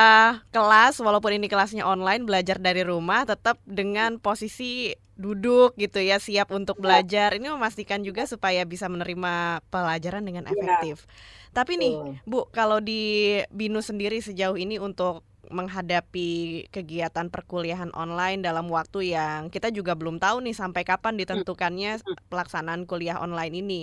kelas 0.50 0.98
walaupun 0.98 1.38
ini 1.38 1.46
kelasnya 1.46 1.86
online 1.86 2.26
belajar 2.26 2.58
dari 2.58 2.82
rumah 2.82 3.22
tetap 3.22 3.62
dengan 3.62 4.18
posisi 4.18 4.92
duduk 5.20 5.76
gitu 5.76 6.00
ya 6.00 6.16
siap 6.16 6.48
untuk 6.56 6.80
iya. 6.80 6.82
belajar 6.82 7.28
ini 7.36 7.52
memastikan 7.52 8.00
juga 8.00 8.24
supaya 8.24 8.64
bisa 8.64 8.88
menerima 8.88 9.60
pelajaran 9.68 10.24
dengan 10.24 10.48
iya. 10.48 10.52
efektif. 10.56 11.04
Ya. 11.04 11.12
Tapi 11.60 11.76
nih 11.76 11.94
Bu 12.24 12.48
kalau 12.54 12.80
di 12.80 13.36
Binu 13.52 13.84
sendiri 13.84 14.22
sejauh 14.24 14.56
ini 14.56 14.80
untuk 14.80 15.26
menghadapi 15.50 16.66
kegiatan 16.70 17.28
perkuliahan 17.28 17.90
online 17.92 18.40
dalam 18.40 18.70
waktu 18.70 19.12
yang 19.12 19.50
kita 19.50 19.74
juga 19.74 19.98
belum 19.98 20.22
tahu 20.22 20.46
nih 20.46 20.56
sampai 20.56 20.82
kapan 20.86 21.18
ditentukannya 21.18 22.00
pelaksanaan 22.30 22.86
kuliah 22.86 23.18
online 23.18 23.54
ini. 23.58 23.80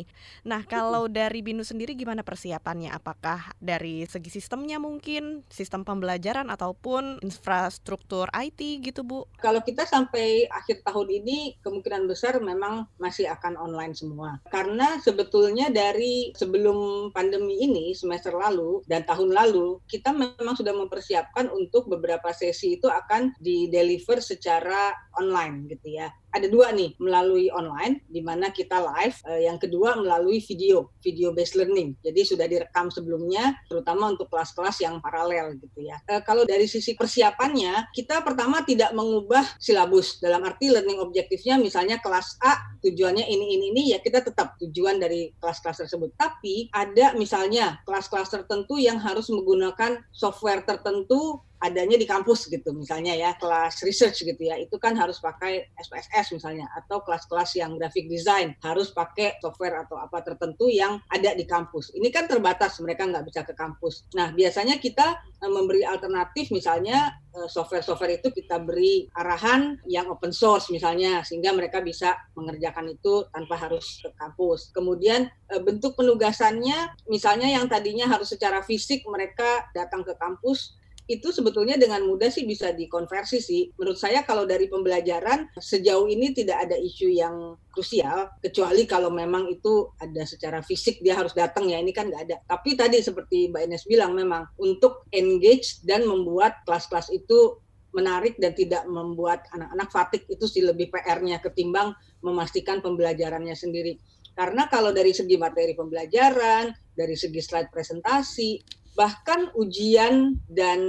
Nah, 0.47 0.63
kalau 0.63 1.11
dari 1.11 1.43
Binu 1.43 1.61
sendiri 1.61 1.93
gimana 1.93 2.23
persiapannya? 2.23 2.91
Apakah 2.95 3.51
dari 3.59 4.07
segi 4.07 4.31
sistemnya 4.31 4.79
mungkin, 4.79 5.43
sistem 5.51 5.83
pembelajaran 5.83 6.47
ataupun 6.47 7.19
infrastruktur 7.21 8.31
IT 8.31 8.81
gitu, 8.83 9.03
Bu? 9.03 9.27
Kalau 9.37 9.59
kita 9.61 9.83
sampai 9.83 10.47
akhir 10.47 10.87
tahun 10.87 11.07
ini 11.23 11.59
kemungkinan 11.61 12.07
besar 12.07 12.39
memang 12.39 12.87
masih 12.97 13.27
akan 13.27 13.59
online 13.59 13.93
semua. 13.93 14.39
Karena 14.47 14.97
sebetulnya 15.03 15.67
dari 15.67 16.31
sebelum 16.33 17.11
pandemi 17.11 17.59
ini 17.59 17.91
semester 17.91 18.31
lalu 18.31 18.81
dan 18.87 19.03
tahun 19.03 19.35
lalu 19.35 19.83
kita 19.89 20.15
memang 20.15 20.55
sudah 20.55 20.71
mempersiapkan 20.71 21.51
untuk 21.57 21.89
beberapa 21.89 22.29
sesi 22.29 22.77
itu 22.77 22.85
akan 22.85 23.33
di 23.41 23.67
deliver 23.73 24.21
secara 24.21 24.93
online 25.17 25.65
gitu 25.73 25.97
ya. 25.97 26.13
Ada 26.27 26.53
dua 26.53 26.69
nih 26.69 26.93
melalui 27.01 27.49
online 27.49 28.05
di 28.05 28.21
mana 28.21 28.53
kita 28.53 28.77
live 28.77 29.17
uh, 29.25 29.41
yang 29.41 29.57
kedua 29.57 29.97
melalui 29.97 30.37
video 30.45 30.93
video 31.01 31.33
based 31.33 31.57
learning. 31.57 31.97
Jadi 32.05 32.21
sudah 32.21 32.45
direkam 32.45 32.93
sebelumnya 32.93 33.57
terutama 33.65 34.13
untuk 34.13 34.29
kelas-kelas 34.29 34.77
yang 34.85 35.01
paralel 35.01 35.57
gitu 35.57 35.81
ya. 35.81 35.97
Uh, 36.05 36.21
kalau 36.21 36.45
dari 36.45 36.69
sisi 36.69 36.93
persiapannya 36.93 37.89
kita 37.89 38.21
pertama 38.21 38.61
tidak 38.61 38.93
mengubah 38.93 39.41
silabus. 39.57 40.21
Dalam 40.21 40.45
arti 40.45 40.69
learning 40.69 41.01
objektifnya 41.01 41.57
misalnya 41.57 41.97
kelas 41.97 42.37
A 42.45 42.77
tujuannya 42.85 43.25
ini 43.25 43.45
ini 43.57 43.65
ini 43.73 43.81
ya 43.95 43.99
kita 44.03 44.21
tetap 44.21 44.61
tujuan 44.61 45.01
dari 45.01 45.33
kelas-kelas 45.41 45.87
tersebut. 45.87 46.13
Tapi 46.21 46.69
ada 46.69 47.17
misalnya 47.17 47.81
kelas-kelas 47.87 48.29
tertentu 48.29 48.77
yang 48.77 49.01
harus 49.01 49.31
menggunakan 49.33 50.05
software 50.13 50.61
tertentu 50.67 51.41
adanya 51.57 51.97
di 51.97 52.05
kampus 52.05 52.45
gitu 52.47 52.69
misalnya 52.73 53.17
ya 53.17 53.33
kelas 53.37 53.81
research 53.81 54.21
gitu 54.21 54.41
ya 54.41 54.61
itu 54.61 54.77
kan 54.77 54.93
harus 54.93 55.17
pakai 55.17 55.73
SPSS 55.81 56.37
misalnya 56.37 56.69
atau 56.77 57.01
kelas-kelas 57.01 57.57
yang 57.57 57.73
graphic 57.75 58.05
design 58.05 58.53
harus 58.61 58.93
pakai 58.93 59.41
software 59.41 59.81
atau 59.85 59.97
apa 59.97 60.21
tertentu 60.21 60.69
yang 60.69 61.01
ada 61.09 61.33
di 61.33 61.43
kampus. 61.49 61.93
Ini 61.97 62.09
kan 62.13 62.29
terbatas 62.29 62.77
mereka 62.77 63.09
nggak 63.09 63.25
bisa 63.25 63.41
ke 63.41 63.53
kampus. 63.57 64.05
Nah 64.13 64.29
biasanya 64.33 64.77
kita 64.77 65.17
eh, 65.17 65.51
memberi 65.51 65.81
alternatif 65.81 66.53
misalnya 66.53 67.17
eh, 67.33 67.49
software-software 67.49 68.21
itu 68.21 68.29
kita 68.29 68.61
beri 68.61 69.09
arahan 69.17 69.81
yang 69.89 70.09
open 70.13 70.29
source 70.29 70.69
misalnya 70.69 71.25
sehingga 71.25 71.53
mereka 71.57 71.81
bisa 71.81 72.13
mengerjakan 72.37 72.93
itu 72.93 73.25
tanpa 73.33 73.57
harus 73.57 74.05
ke 74.05 74.13
kampus. 74.13 74.69
Kemudian 74.77 75.25
eh, 75.25 75.61
bentuk 75.61 75.97
penugasannya 75.97 76.93
misalnya 77.09 77.49
yang 77.49 77.65
tadinya 77.65 78.05
harus 78.05 78.29
secara 78.29 78.61
fisik 78.61 79.01
mereka 79.09 79.65
datang 79.73 80.05
ke 80.05 80.13
kampus 80.21 80.76
itu 81.07 81.31
sebetulnya 81.31 81.79
dengan 81.79 82.03
mudah 82.03 82.27
sih 82.27 82.43
bisa 82.43 82.75
dikonversi 82.75 83.39
sih. 83.39 83.71
Menurut 83.79 83.95
saya 83.95 84.27
kalau 84.27 84.43
dari 84.43 84.67
pembelajaran 84.67 85.47
sejauh 85.55 86.11
ini 86.11 86.35
tidak 86.35 86.67
ada 86.67 86.75
isu 86.75 87.07
yang 87.07 87.55
krusial 87.71 88.27
kecuali 88.43 88.83
kalau 88.83 89.07
memang 89.07 89.47
itu 89.47 89.87
ada 90.03 90.27
secara 90.27 90.59
fisik 90.59 90.99
dia 90.99 91.15
harus 91.15 91.31
datang 91.31 91.71
ya 91.71 91.79
ini 91.79 91.95
kan 91.95 92.11
nggak 92.11 92.23
ada. 92.27 92.37
Tapi 92.43 92.75
tadi 92.75 92.99
seperti 92.99 93.47
Mbak 93.47 93.63
Ines 93.71 93.83
bilang 93.87 94.11
memang 94.19 94.51
untuk 94.59 95.07
engage 95.15 95.79
dan 95.87 96.03
membuat 96.03 96.59
kelas-kelas 96.67 97.07
itu 97.15 97.55
menarik 97.95 98.35
dan 98.35 98.51
tidak 98.51 98.83
membuat 98.85 99.47
anak-anak 99.55 99.89
fatik 99.89 100.23
itu 100.27 100.43
sih 100.43 100.61
lebih 100.61 100.91
PR-nya 100.91 101.39
ketimbang 101.39 101.95
memastikan 102.19 102.83
pembelajarannya 102.83 103.55
sendiri. 103.55 103.95
Karena 104.37 104.69
kalau 104.69 104.93
dari 104.93 105.17
segi 105.17 105.33
materi 105.33 105.73
pembelajaran, 105.73 106.69
dari 106.93 107.17
segi 107.17 107.41
slide 107.41 107.73
presentasi, 107.73 108.61
bahkan 108.97 109.53
ujian 109.53 110.41
dan 110.49 110.81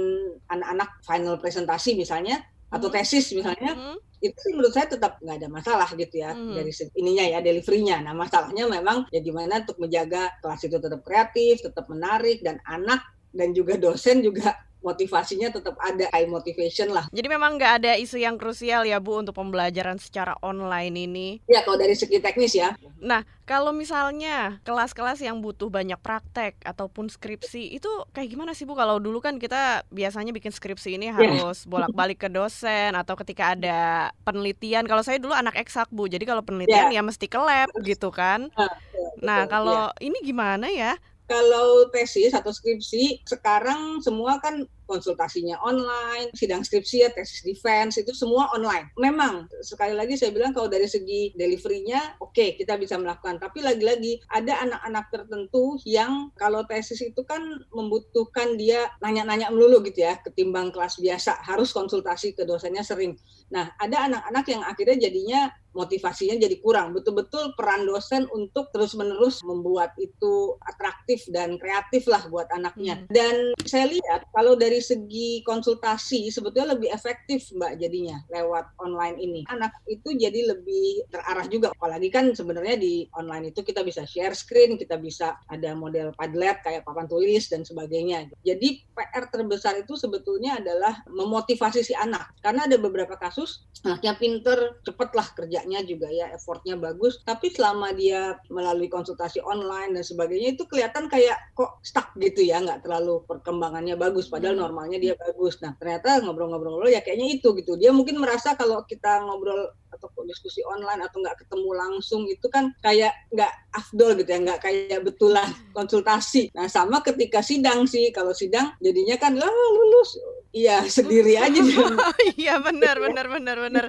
anak-anak 0.49 0.89
final 1.05 1.37
presentasi 1.37 1.93
misalnya 1.93 2.41
atau 2.73 2.89
hmm. 2.89 2.95
tesis 2.97 3.29
misalnya 3.37 3.77
hmm. 3.77 3.97
itu 4.25 4.33
sih 4.33 4.53
menurut 4.57 4.73
saya 4.73 4.89
tetap 4.89 5.21
nggak 5.21 5.37
ada 5.45 5.49
masalah 5.49 5.89
gitu 5.93 6.25
ya 6.25 6.33
hmm. 6.33 6.57
dari 6.57 6.73
ininya 6.97 7.25
ya 7.37 7.39
deliverynya. 7.45 8.01
Nah 8.01 8.17
masalahnya 8.17 8.65
memang 8.65 9.05
ya 9.13 9.21
gimana 9.21 9.61
untuk 9.61 9.77
menjaga 9.77 10.33
kelas 10.41 10.61
itu 10.65 10.77
tetap 10.81 11.01
kreatif, 11.05 11.61
tetap 11.61 11.85
menarik 11.85 12.41
dan 12.41 12.57
anak 12.65 13.05
dan 13.29 13.53
juga 13.53 13.77
dosen 13.77 14.25
juga 14.25 14.57
motivasinya 14.79 15.51
tetap 15.51 15.75
ada 15.79 16.07
high 16.15 16.27
motivation 16.27 16.91
lah. 16.91 17.05
Jadi 17.11 17.27
memang 17.27 17.59
nggak 17.59 17.73
ada 17.83 17.91
isu 17.99 18.19
yang 18.19 18.39
krusial 18.39 18.87
ya 18.87 18.97
Bu 19.03 19.19
untuk 19.19 19.35
pembelajaran 19.35 19.99
secara 19.99 20.35
online 20.39 20.95
ini. 20.95 21.27
Ya 21.51 21.63
kalau 21.63 21.75
dari 21.75 21.95
segi 21.95 22.19
teknis 22.23 22.55
ya. 22.55 22.75
Nah 23.03 23.27
kalau 23.43 23.73
misalnya 23.73 24.61
kelas-kelas 24.61 25.19
yang 25.25 25.41
butuh 25.41 25.67
banyak 25.73 25.97
praktek 25.99 26.61
ataupun 26.63 27.09
skripsi 27.09 27.75
itu 27.75 27.89
kayak 28.15 28.29
gimana 28.31 28.55
sih 28.55 28.63
Bu? 28.63 28.77
Kalau 28.77 29.01
dulu 29.01 29.19
kan 29.19 29.35
kita 29.41 29.83
biasanya 29.91 30.31
bikin 30.31 30.53
skripsi 30.53 30.95
ini 30.95 31.11
ya. 31.11 31.17
harus 31.17 31.67
bolak-balik 31.67 32.21
ke 32.21 32.29
dosen 32.31 32.95
atau 32.95 33.17
ketika 33.19 33.57
ada 33.57 34.13
penelitian. 34.23 34.87
Kalau 34.87 35.03
saya 35.03 35.19
dulu 35.19 35.35
anak 35.35 35.59
eksak 35.59 35.91
Bu, 35.91 36.07
jadi 36.07 36.23
kalau 36.23 36.45
penelitian 36.45 36.93
yeah. 36.93 37.01
ya 37.01 37.03
mesti 37.03 37.27
ke 37.27 37.39
lab 37.41 37.69
gitu 37.83 38.13
kan. 38.13 38.47
Ah, 38.55 38.71
nah 39.19 39.43
kalau 39.49 39.91
yeah. 39.97 40.07
ini 40.07 40.17
gimana 40.23 40.71
ya? 40.71 40.95
Kalau 41.29 41.85
tesis 41.93 42.33
atau 42.33 42.49
skripsi 42.49 43.21
sekarang 43.29 44.01
semua 44.01 44.41
kan 44.41 44.65
konsultasinya 44.89 45.61
online, 45.61 46.33
sidang 46.33 46.65
skripsi 46.65 47.05
ya, 47.05 47.09
tesis 47.13 47.45
defense 47.45 48.01
itu 48.01 48.09
semua 48.17 48.49
online. 48.57 48.89
Memang 48.97 49.45
sekali 49.61 49.93
lagi 49.93 50.17
saya 50.17 50.33
bilang 50.33 50.49
kalau 50.49 50.65
dari 50.65 50.89
segi 50.89 51.37
deliverynya 51.37 52.17
oke 52.17 52.33
okay, 52.33 52.57
kita 52.57 52.73
bisa 52.81 52.97
melakukan, 52.97 53.37
tapi 53.37 53.61
lagi-lagi 53.61 54.17
ada 54.33 54.65
anak-anak 54.65 55.05
tertentu 55.13 55.77
yang 55.85 56.33
kalau 56.33 56.65
tesis 56.65 57.05
itu 57.05 57.21
kan 57.21 57.45
membutuhkan 57.69 58.57
dia 58.57 58.89
nanya-nanya 59.05 59.53
melulu 59.53 59.85
gitu 59.85 60.01
ya, 60.01 60.17
ketimbang 60.25 60.73
kelas 60.73 60.97
biasa 60.97 61.45
harus 61.45 61.69
konsultasi 61.69 62.33
ke 62.33 62.41
dosennya 62.49 62.81
sering. 62.81 63.13
Nah 63.53 63.69
ada 63.77 64.09
anak-anak 64.09 64.45
yang 64.49 64.63
akhirnya 64.65 64.97
jadinya 65.05 65.53
motivasinya 65.73 66.35
jadi 66.37 66.57
kurang. 66.61 66.91
Betul-betul 66.97 67.53
peran 67.53 67.85
dosen 67.85 68.25
untuk 68.33 68.73
terus-menerus 68.73 69.45
membuat 69.45 69.93
itu 70.01 70.57
atraktif 70.65 71.25
dan 71.29 71.55
kreatif 71.61 72.09
lah 72.09 72.25
buat 72.29 72.49
anaknya. 72.53 73.05
Hmm. 73.05 73.07
Dan 73.09 73.35
saya 73.65 73.89
lihat 73.89 74.25
kalau 74.33 74.57
dari 74.57 74.78
dari 74.79 74.95
segi 74.95 75.29
konsultasi 75.43 76.31
sebetulnya 76.31 76.79
lebih 76.79 76.87
efektif 76.95 77.51
Mbak 77.51 77.83
jadinya 77.83 78.23
lewat 78.31 78.79
online 78.79 79.19
ini. 79.19 79.41
Anak 79.51 79.75
itu 79.91 80.15
jadi 80.15 80.55
lebih 80.55 81.03
terarah 81.11 81.43
juga. 81.51 81.75
Apalagi 81.75 82.07
kan 82.07 82.31
sebenarnya 82.31 82.79
di 82.79 83.03
online 83.19 83.51
itu 83.51 83.59
kita 83.59 83.83
bisa 83.83 84.07
share 84.07 84.31
screen, 84.31 84.79
kita 84.79 84.95
bisa 84.95 85.35
ada 85.51 85.75
model 85.75 86.15
Padlet 86.15 86.63
kayak 86.63 86.87
papan 86.87 87.11
tulis 87.11 87.51
dan 87.51 87.67
sebagainya. 87.67 88.31
Jadi 88.47 88.87
PR 88.95 89.27
terbesar 89.27 89.83
itu 89.83 89.99
sebetulnya 89.99 90.63
adalah 90.63 91.03
memotivasi 91.11 91.83
si 91.83 91.91
anak. 91.91 92.31
Karena 92.39 92.63
ada 92.63 92.79
beberapa 92.79 93.19
kasus 93.19 93.67
anaknya 93.83 94.15
pinter, 94.15 94.79
cepet 94.87 95.09
lah 95.11 95.27
kerjanya 95.35 95.83
juga 95.83 96.07
ya, 96.07 96.31
effortnya 96.31 96.79
bagus. 96.79 97.19
Tapi 97.27 97.51
selama 97.51 97.91
dia 97.91 98.39
melalui 98.47 98.87
konsultasi 98.87 99.43
online 99.43 99.99
dan 99.99 100.07
sebagainya 100.07 100.55
itu 100.55 100.63
kelihatan 100.71 101.11
kayak 101.11 101.35
kok 101.51 101.83
stuck 101.83 102.15
gitu 102.15 102.47
ya, 102.47 102.63
nggak 102.63 102.87
terlalu 102.87 103.27
perkembangannya 103.27 103.99
bagus. 103.99 104.31
Padahal 104.31 104.55
hmm 104.55 104.68
normalnya 104.69 105.01
dia 105.01 105.13
bagus. 105.17 105.57
Nah 105.65 105.73
ternyata 105.73 106.21
ngobrol-ngobrol 106.21 106.85
ya 106.85 107.01
kayaknya 107.01 107.41
itu 107.41 107.57
gitu. 107.57 107.73
Dia 107.73 107.89
mungkin 107.89 108.21
merasa 108.21 108.53
kalau 108.53 108.85
kita 108.85 109.25
ngobrol 109.25 109.73
atau 109.89 110.05
diskusi 110.29 110.61
online 110.61 111.01
atau 111.01 111.17
nggak 111.17 111.41
ketemu 111.43 111.69
langsung 111.73 112.21
itu 112.29 112.45
kan 112.53 112.69
kayak 112.85 113.09
nggak 113.33 113.49
afdol 113.73 114.13
gitu 114.21 114.29
ya 114.29 114.39
nggak 114.45 114.61
kayak 114.61 115.01
betulan 115.01 115.49
konsultasi. 115.73 116.53
Nah 116.53 116.69
sama 116.69 117.01
ketika 117.01 117.41
sidang 117.41 117.89
sih. 117.89 118.13
Kalau 118.13 118.31
sidang 118.37 118.77
jadinya 118.77 119.17
kan 119.17 119.33
lah 119.33 119.49
lulus 119.49 120.13
iya 120.49 120.81
sendiri 120.85 121.37
aja 121.37 121.61
iya 122.41 122.57
benar 122.61 123.01
benar 123.01 123.25
benar 123.25 123.57
benar. 123.57 123.83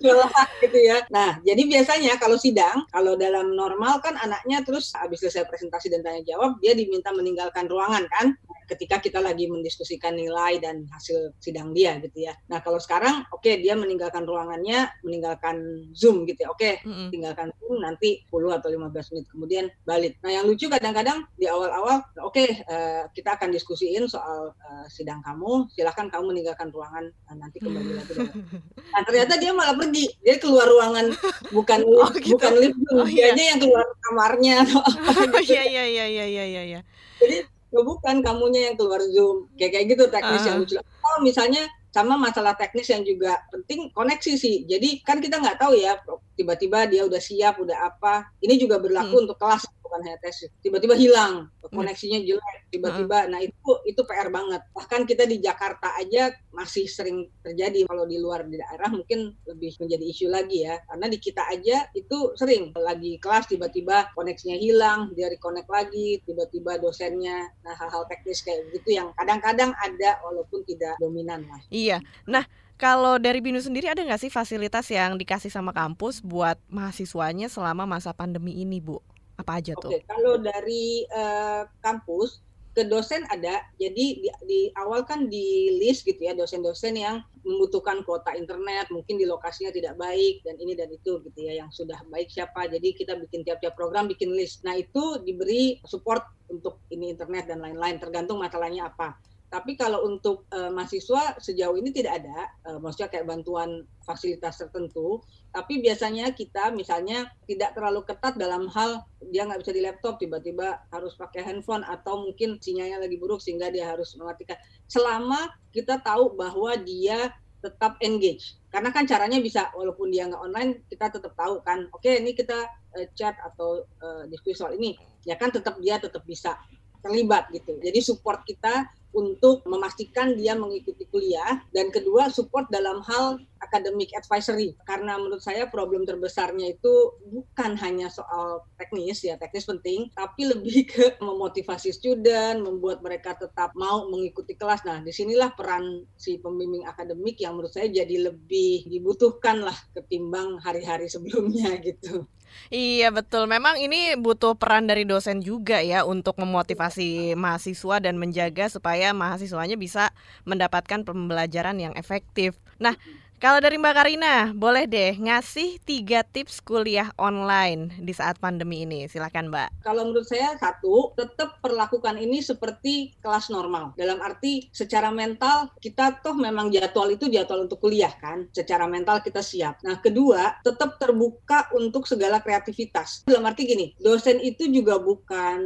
Gitu 0.60 0.78
ya. 0.80 1.04
Nah 1.12 1.36
jadi 1.44 1.62
biasanya 1.68 2.16
kalau 2.16 2.40
sidang 2.40 2.88
kalau 2.88 3.20
dalam 3.20 3.52
normal 3.52 4.00
kan 4.00 4.16
anaknya 4.16 4.64
terus 4.64 4.96
habis 4.96 5.20
selesai 5.20 5.44
presentasi 5.44 5.92
dan 5.92 6.00
tanya 6.00 6.24
jawab 6.24 6.56
dia 6.64 6.72
diminta 6.72 7.12
meninggalkan 7.12 7.68
ruangan 7.68 8.08
kan 8.08 8.32
ketika 8.70 9.02
kita 9.02 9.18
lagi 9.18 9.50
mendiskusikan 9.50 10.14
nilai 10.14 10.62
dan 10.62 10.86
hasil 10.94 11.34
sidang 11.42 11.74
dia 11.74 11.98
gitu 11.98 12.30
ya. 12.30 12.38
Nah 12.46 12.62
kalau 12.62 12.78
sekarang 12.78 13.26
oke 13.34 13.42
okay, 13.42 13.58
dia 13.58 13.74
meninggalkan 13.74 14.22
ruangannya, 14.22 14.86
meninggalkan 15.02 15.90
Zoom 15.90 16.22
gitu 16.30 16.46
ya. 16.46 16.48
Oke, 16.54 16.78
okay, 16.78 16.86
mm 16.86 16.92
-hmm. 16.94 17.08
tinggalkan 17.10 17.48
Zoom 17.58 17.82
nanti 17.82 18.22
10 18.30 18.58
atau 18.62 18.68
15 18.70 19.10
menit 19.10 19.26
kemudian 19.26 19.64
balik. 19.82 20.14
Nah 20.22 20.30
yang 20.30 20.46
lucu 20.46 20.70
kadang-kadang 20.70 21.26
di 21.34 21.50
awal-awal 21.50 22.06
oke 22.22 22.30
okay, 22.30 22.62
uh, 22.70 22.78
eh, 22.80 23.04
kita 23.12 23.34
akan 23.34 23.50
diskusiin 23.50 24.06
soal 24.06 24.54
uh, 24.54 24.86
sidang 24.86 25.18
kamu, 25.26 25.66
silahkan 25.74 26.06
kamu 26.06 26.30
meninggalkan 26.30 26.70
ruangan 26.70 27.10
uh, 27.26 27.36
nanti 27.36 27.58
kembali 27.58 27.92
lagi. 27.98 28.14
nah 28.94 29.00
ternyata 29.02 29.34
dia 29.36 29.50
malah 29.50 29.74
pergi, 29.74 30.06
dia 30.22 30.38
keluar 30.38 30.70
ruangan 30.70 31.10
bukan 31.50 31.80
oh, 31.86 32.10
gitu. 32.14 32.38
bukan 32.38 32.52
lift, 32.60 32.78
oh, 32.94 33.06
iya. 33.08 33.34
yang 33.34 33.58
keluar 33.58 33.84
kamarnya 34.06 34.62
apa 34.62 34.80
gitu. 35.42 35.54
iya 35.54 35.62
iya 35.66 35.84
iya 35.86 36.06
iya 36.06 36.44
iya 36.46 36.62
iya. 36.62 36.80
Jadi 37.20 37.59
oh, 37.74 37.84
bukan 37.86 38.22
kamunya 38.22 38.70
yang 38.70 38.76
keluar 38.76 39.02
zoom. 39.10 39.46
Kayak 39.58 39.70
kayak 39.78 39.86
gitu 39.94 40.04
teknis 40.10 40.42
uh. 40.42 40.46
yang 40.50 40.58
lucu 40.62 40.76
oh 41.10 41.18
misalnya 41.24 41.66
sama 41.90 42.14
masalah 42.14 42.54
teknis 42.54 42.86
yang 42.86 43.02
juga 43.02 43.42
penting 43.50 43.90
koneksi 43.90 44.38
sih. 44.38 44.62
Jadi 44.62 45.02
kan 45.02 45.18
kita 45.18 45.42
nggak 45.42 45.58
tahu 45.58 45.74
ya 45.74 45.98
tiba-tiba 46.38 46.86
dia 46.86 47.02
udah 47.02 47.18
siap 47.18 47.58
udah 47.58 47.90
apa. 47.90 48.30
Ini 48.38 48.54
juga 48.62 48.78
berlaku 48.78 49.18
hmm. 49.18 49.24
untuk 49.26 49.38
kelas 49.42 49.66
bukan 49.90 50.06
hanya 50.06 50.22
tes 50.22 50.46
tiba-tiba 50.62 50.94
hilang 50.94 51.50
hmm. 51.50 51.74
koneksinya 51.74 52.22
jelek 52.22 52.70
tiba-tiba. 52.70 53.26
Nah 53.26 53.42
itu 53.42 53.72
itu 53.82 54.00
PR 54.06 54.30
banget. 54.30 54.62
Bahkan 54.70 55.02
kita 55.02 55.26
di 55.26 55.42
Jakarta 55.42 55.98
aja 55.98 56.30
masih 56.54 56.86
sering 56.86 57.26
terjadi. 57.42 57.90
Kalau 57.90 58.06
di 58.06 58.22
luar 58.22 58.46
di 58.46 58.54
daerah 58.54 58.86
mungkin 58.86 59.34
lebih 59.50 59.74
menjadi 59.82 60.04
isu 60.06 60.30
lagi 60.30 60.62
ya. 60.62 60.78
Karena 60.86 61.10
di 61.10 61.18
kita 61.18 61.42
aja 61.50 61.90
itu 61.98 62.38
sering 62.38 62.70
lagi 62.78 63.18
kelas 63.18 63.50
tiba-tiba 63.50 64.14
koneksinya 64.14 64.54
hilang 64.54 65.10
dia 65.18 65.26
reconnect 65.26 65.66
lagi 65.66 66.22
tiba-tiba 66.22 66.78
dosennya. 66.78 67.50
Nah 67.66 67.74
hal-hal 67.74 68.06
teknis 68.06 68.46
kayak 68.46 68.70
gitu 68.70 68.94
yang 68.94 69.10
kadang-kadang 69.18 69.74
ada 69.82 70.22
walaupun 70.22 70.62
tidak 70.62 70.94
dominan 71.02 71.42
lah. 71.50 71.58
Iya. 71.74 71.98
Nah 72.30 72.46
kalau 72.80 73.20
dari 73.20 73.44
Binu 73.44 73.60
sendiri 73.60 73.92
ada 73.92 74.00
nggak 74.00 74.24
sih 74.24 74.32
fasilitas 74.32 74.88
yang 74.88 75.20
dikasih 75.20 75.52
sama 75.52 75.68
kampus 75.68 76.24
buat 76.24 76.56
mahasiswanya 76.72 77.52
selama 77.52 77.84
masa 77.84 78.16
pandemi 78.16 78.56
ini, 78.56 78.80
Bu? 78.80 79.04
Apa 79.40 79.58
aja 79.58 79.72
tuh? 79.76 79.90
Oke, 79.90 80.04
kalau 80.04 80.36
dari 80.36 81.08
uh, 81.10 81.64
kampus 81.80 82.44
ke 82.70 82.86
dosen 82.86 83.26
ada, 83.26 83.66
jadi 83.82 84.06
di, 84.22 84.28
di 84.46 84.60
awal 84.78 85.02
kan 85.02 85.26
di 85.26 85.74
list 85.82 86.06
gitu 86.06 86.22
ya 86.22 86.38
dosen-dosen 86.38 86.94
yang 86.94 87.18
membutuhkan 87.42 88.06
kuota 88.06 88.36
internet, 88.38 88.86
mungkin 88.94 89.18
di 89.18 89.26
lokasinya 89.26 89.74
tidak 89.74 89.98
baik 89.98 90.44
dan 90.46 90.54
ini 90.60 90.78
dan 90.78 90.86
itu 90.92 91.18
gitu 91.24 91.38
ya 91.40 91.64
yang 91.64 91.70
sudah 91.72 91.98
baik 92.12 92.30
siapa. 92.30 92.70
Jadi 92.70 92.94
kita 92.94 93.18
bikin 93.18 93.42
tiap-tiap 93.42 93.74
program 93.74 94.06
bikin 94.06 94.30
list. 94.30 94.62
Nah 94.62 94.78
itu 94.78 95.18
diberi 95.24 95.82
support 95.88 96.22
untuk 96.46 96.84
ini 96.94 97.10
internet 97.16 97.50
dan 97.50 97.58
lain-lain 97.58 97.98
tergantung 97.98 98.38
masalahnya 98.38 98.92
apa. 98.92 99.18
Tapi 99.50 99.74
kalau 99.74 100.06
untuk 100.06 100.46
uh, 100.54 100.70
mahasiswa 100.70 101.34
sejauh 101.42 101.74
ini 101.74 101.90
tidak 101.90 102.22
ada, 102.22 102.46
uh, 102.70 102.78
maksudnya 102.78 103.10
kayak 103.10 103.26
bantuan 103.26 103.82
fasilitas 104.06 104.62
tertentu. 104.62 105.18
Tapi 105.50 105.82
biasanya 105.82 106.30
kita 106.30 106.70
misalnya 106.70 107.26
tidak 107.50 107.74
terlalu 107.74 108.06
ketat 108.06 108.38
dalam 108.38 108.70
hal 108.70 109.02
dia 109.34 109.50
nggak 109.50 109.66
bisa 109.66 109.74
di 109.74 109.82
laptop, 109.82 110.22
tiba-tiba 110.22 110.86
harus 110.94 111.18
pakai 111.18 111.42
handphone 111.42 111.82
atau 111.82 112.22
mungkin 112.30 112.62
sinyalnya 112.62 113.02
lagi 113.02 113.18
buruk 113.18 113.42
sehingga 113.42 113.74
dia 113.74 113.90
harus 113.90 114.14
mematikan. 114.14 114.54
Selama 114.86 115.50
kita 115.74 115.98
tahu 115.98 116.38
bahwa 116.38 116.78
dia 116.78 117.34
tetap 117.58 117.98
engage. 118.06 118.54
Karena 118.70 118.94
kan 118.94 119.04
caranya 119.04 119.42
bisa 119.42 119.68
walaupun 119.74 120.14
dia 120.14 120.30
nggak 120.30 120.40
online, 120.46 120.70
kita 120.86 121.10
tetap 121.10 121.34
tahu 121.34 121.58
kan, 121.66 121.90
oke 121.90 122.00
okay, 122.00 122.22
ini 122.22 122.38
kita 122.38 122.70
uh, 122.70 123.06
chat 123.18 123.34
atau 123.42 123.82
uh, 123.98 124.24
diskusi 124.30 124.62
soal 124.62 124.78
ini, 124.78 124.94
ya 125.26 125.34
kan 125.34 125.50
tetap 125.50 125.76
dia 125.82 125.98
tetap 125.98 126.22
bisa 126.22 126.54
terlibat 127.02 127.48
gitu. 127.50 127.76
Jadi 127.80 127.98
support 128.00 128.44
kita 128.46 128.88
untuk 129.10 129.66
memastikan 129.66 130.34
dia 130.38 130.54
mengikuti 130.54 131.06
kuliah. 131.10 131.62
Dan 131.74 131.90
kedua 131.90 132.30
support 132.30 132.70
dalam 132.70 133.02
hal 133.02 133.42
academic 133.60 134.10
advisory. 134.16 134.74
Karena 134.88 135.20
menurut 135.20 135.44
saya 135.44 135.68
problem 135.68 136.08
terbesarnya 136.08 136.74
itu 136.74 137.14
bukan 137.28 137.76
hanya 137.78 138.08
soal 138.08 138.64
teknis 138.80 139.20
ya 139.20 139.36
teknis 139.36 139.68
penting 139.68 140.08
tapi 140.16 140.48
lebih 140.48 140.86
ke 140.90 141.20
memotivasi 141.20 141.92
student 141.92 142.64
membuat 142.64 143.04
mereka 143.04 143.36
tetap 143.36 143.76
mau 143.76 144.08
mengikuti 144.08 144.56
kelas. 144.56 144.82
Nah 144.88 145.04
di 145.04 145.12
sinilah 145.12 145.52
peran 145.54 146.08
si 146.16 146.40
pembimbing 146.40 146.88
akademik 146.88 147.36
yang 147.38 147.54
menurut 147.54 147.72
saya 147.72 147.92
jadi 147.92 148.32
lebih 148.32 148.88
dibutuhkan 148.88 149.60
lah 149.60 149.76
ketimbang 149.92 150.58
hari-hari 150.64 151.06
sebelumnya 151.06 151.76
gitu 151.86 152.26
Iya 152.70 153.10
betul, 153.10 153.50
memang 153.50 153.82
ini 153.82 154.14
butuh 154.14 154.54
peran 154.54 154.86
dari 154.86 155.02
dosen 155.02 155.42
juga 155.42 155.82
ya 155.82 156.06
untuk 156.06 156.38
memotivasi 156.38 157.34
mahasiswa 157.34 157.98
dan 157.98 158.14
menjaga 158.14 158.70
supaya 158.70 159.10
mahasiswanya 159.10 159.74
bisa 159.74 160.14
mendapatkan 160.46 161.02
pembelajaran 161.02 161.82
yang 161.82 161.94
efektif. 161.98 162.54
Nah, 162.78 162.94
kalau 163.40 163.56
dari 163.56 163.80
Mbak 163.80 163.94
Karina, 163.96 164.52
boleh 164.52 164.84
deh 164.84 165.16
ngasih 165.16 165.80
tiga 165.88 166.20
tips 166.20 166.60
kuliah 166.60 167.08
online 167.16 167.88
di 167.96 168.12
saat 168.12 168.36
pandemi 168.36 168.84
ini. 168.84 169.08
Silakan 169.08 169.48
Mbak. 169.48 169.80
Kalau 169.80 170.04
menurut 170.04 170.28
saya 170.28 170.60
satu, 170.60 171.16
tetap 171.16 171.56
perlakukan 171.64 172.20
ini 172.20 172.44
seperti 172.44 173.16
kelas 173.24 173.48
normal. 173.48 173.96
Dalam 173.96 174.20
arti 174.20 174.68
secara 174.76 175.08
mental 175.08 175.72
kita 175.80 176.20
toh 176.20 176.36
memang 176.36 176.68
jadwal 176.68 177.08
itu 177.08 177.32
jadwal 177.32 177.64
untuk 177.64 177.80
kuliah 177.80 178.12
kan. 178.20 178.44
Secara 178.52 178.84
mental 178.84 179.24
kita 179.24 179.40
siap. 179.40 179.80
Nah 179.88 179.96
kedua, 180.04 180.60
tetap 180.60 181.00
terbuka 181.00 181.72
untuk 181.72 182.04
segala 182.04 182.44
kreativitas. 182.44 183.24
Dalam 183.24 183.48
arti 183.48 183.64
gini, 183.64 183.96
dosen 183.96 184.36
itu 184.44 184.68
juga 184.68 185.00
bukan 185.00 185.58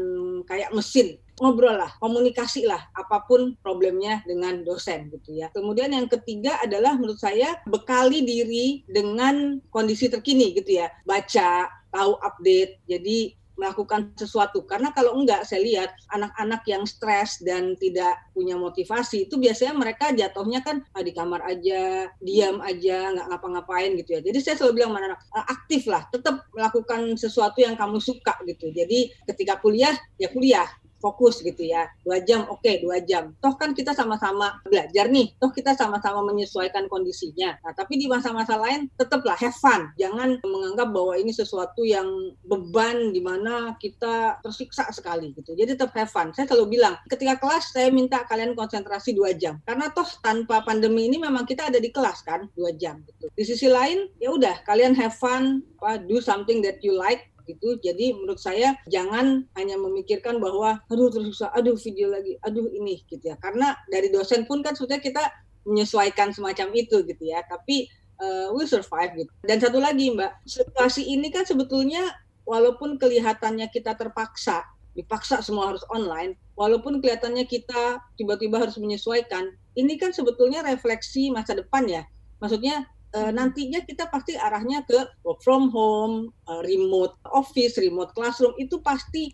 kayak 0.46 0.70
mesin 0.70 1.18
ngobrol 1.40 1.74
lah, 1.74 1.90
komunikasi 1.98 2.66
lah, 2.66 2.80
apa 2.94 3.26
pun 3.26 3.58
problemnya 3.58 4.22
dengan 4.22 4.62
dosen 4.62 5.10
gitu 5.10 5.34
ya. 5.34 5.50
Kemudian 5.50 5.90
yang 5.90 6.06
ketiga 6.06 6.58
adalah 6.62 6.94
menurut 6.94 7.18
saya 7.18 7.58
bekali 7.66 8.22
diri 8.22 8.86
dengan 8.86 9.58
kondisi 9.74 10.06
terkini 10.06 10.54
gitu 10.54 10.78
ya, 10.78 10.90
baca, 11.02 11.66
tahu 11.90 12.12
update. 12.22 12.78
Jadi 12.86 13.34
melakukan 13.54 14.10
sesuatu 14.18 14.66
karena 14.66 14.90
kalau 14.90 15.14
enggak 15.14 15.46
saya 15.46 15.62
lihat 15.62 15.90
anak-anak 16.10 16.62
yang 16.66 16.82
stres 16.82 17.38
dan 17.42 17.78
tidak 17.78 18.18
punya 18.34 18.58
motivasi 18.58 19.30
itu 19.30 19.38
biasanya 19.38 19.74
mereka 19.78 20.10
jatuhnya 20.10 20.60
kan 20.66 20.82
ah, 20.94 21.02
di 21.02 21.14
kamar 21.14 21.38
aja 21.46 22.10
diam 22.18 22.58
aja 22.66 23.14
nggak 23.14 23.26
ngapa-ngapain 23.30 23.94
gitu 24.02 24.18
ya 24.18 24.20
jadi 24.26 24.38
saya 24.42 24.54
selalu 24.58 24.82
bilang 24.82 24.92
mana 24.98 25.14
anak 25.14 25.20
ah, 25.30 25.46
aktif 25.54 25.86
lah 25.86 26.02
tetap 26.10 26.42
melakukan 26.50 27.14
sesuatu 27.14 27.62
yang 27.62 27.78
kamu 27.78 28.02
suka 28.02 28.34
gitu 28.42 28.74
jadi 28.74 29.14
ketika 29.30 29.62
kuliah 29.62 29.94
ya 30.18 30.26
kuliah 30.34 30.66
fokus 31.04 31.44
gitu 31.44 31.60
ya. 31.60 31.84
Dua 32.00 32.24
jam 32.24 32.48
oke 32.48 32.64
okay, 32.64 32.80
dua 32.80 33.04
jam. 33.04 33.36
Toh 33.44 33.52
kan 33.60 33.76
kita 33.76 33.92
sama-sama 33.92 34.56
belajar 34.64 35.12
nih. 35.12 35.36
Toh 35.36 35.52
kita 35.52 35.76
sama-sama 35.76 36.24
menyesuaikan 36.24 36.88
kondisinya. 36.88 37.60
Nah 37.60 37.76
tapi 37.76 38.00
di 38.00 38.08
masa-masa 38.08 38.56
lain 38.56 38.88
tetaplah 38.96 39.36
have 39.36 39.52
fun. 39.60 39.92
Jangan 40.00 40.40
menganggap 40.40 40.88
bahwa 40.88 41.20
ini 41.20 41.36
sesuatu 41.36 41.84
yang 41.84 42.08
beban 42.48 43.12
di 43.12 43.20
mana 43.20 43.76
kita 43.76 44.40
tersiksa 44.40 44.88
sekali 44.96 45.36
gitu. 45.36 45.52
Jadi 45.52 45.76
tetap 45.76 45.92
have 45.92 46.08
fun. 46.08 46.32
Saya 46.32 46.48
selalu 46.48 46.80
bilang 46.80 46.96
ketika 47.12 47.36
kelas 47.36 47.76
saya 47.76 47.92
minta 47.92 48.24
kalian 48.24 48.56
konsentrasi 48.56 49.12
dua 49.12 49.36
jam. 49.36 49.60
Karena 49.68 49.92
toh 49.92 50.08
tanpa 50.24 50.64
pandemi 50.64 51.04
ini 51.12 51.20
memang 51.20 51.44
kita 51.44 51.68
ada 51.68 51.76
di 51.76 51.92
kelas 51.92 52.24
kan 52.24 52.48
dua 52.56 52.72
jam 52.72 53.04
gitu. 53.04 53.28
Di 53.36 53.44
sisi 53.44 53.68
lain 53.68 54.08
ya 54.16 54.32
udah 54.32 54.64
kalian 54.64 54.96
have 54.96 55.12
fun 55.12 55.60
do 56.08 56.16
something 56.24 56.64
that 56.64 56.80
you 56.80 56.96
like 56.96 57.28
gitu. 57.44 57.78
Jadi 57.80 58.16
menurut 58.16 58.40
saya 58.40 58.76
jangan 58.88 59.44
hanya 59.56 59.76
memikirkan 59.76 60.40
bahwa 60.40 60.80
aduh 60.88 61.08
terus 61.12 61.36
susah, 61.36 61.52
aduh 61.52 61.76
video 61.76 62.12
lagi, 62.12 62.36
aduh 62.44 62.68
ini 62.72 63.04
gitu 63.08 63.22
ya. 63.22 63.36
Karena 63.40 63.76
dari 63.88 64.08
dosen 64.12 64.48
pun 64.48 64.64
kan 64.64 64.74
sudah 64.76 64.98
kita 65.00 65.20
menyesuaikan 65.64 66.32
semacam 66.32 66.72
itu 66.76 67.04
gitu 67.04 67.24
ya. 67.24 67.40
Tapi 67.44 67.88
uh, 68.20 68.52
we 68.52 68.64
survive 68.68 69.12
gitu. 69.16 69.32
Dan 69.44 69.60
satu 69.60 69.80
lagi 69.80 70.12
Mbak, 70.12 70.44
situasi 70.48 71.04
ini 71.08 71.32
kan 71.32 71.44
sebetulnya 71.48 72.12
walaupun 72.44 73.00
kelihatannya 73.00 73.68
kita 73.72 73.96
terpaksa, 73.96 74.64
dipaksa 74.94 75.40
semua 75.40 75.74
harus 75.74 75.82
online, 75.90 76.36
walaupun 76.54 77.00
kelihatannya 77.00 77.48
kita 77.48 77.98
tiba-tiba 78.20 78.60
harus 78.62 78.76
menyesuaikan, 78.78 79.50
ini 79.74 79.98
kan 79.98 80.14
sebetulnya 80.14 80.62
refleksi 80.62 81.32
masa 81.34 81.56
depan 81.58 81.88
ya. 81.88 82.02
Maksudnya 82.38 82.86
uh, 83.14 83.30
nantinya 83.30 83.80
kita 83.86 84.10
pasti 84.10 84.34
arahnya 84.34 84.82
ke 84.84 84.98
work 85.22 85.40
from 85.40 85.70
home, 85.70 86.34
uh, 86.50 86.60
remote 86.66 87.14
office, 87.30 87.78
remote 87.78 88.10
classroom 88.12 88.52
itu 88.58 88.82
pasti 88.82 89.30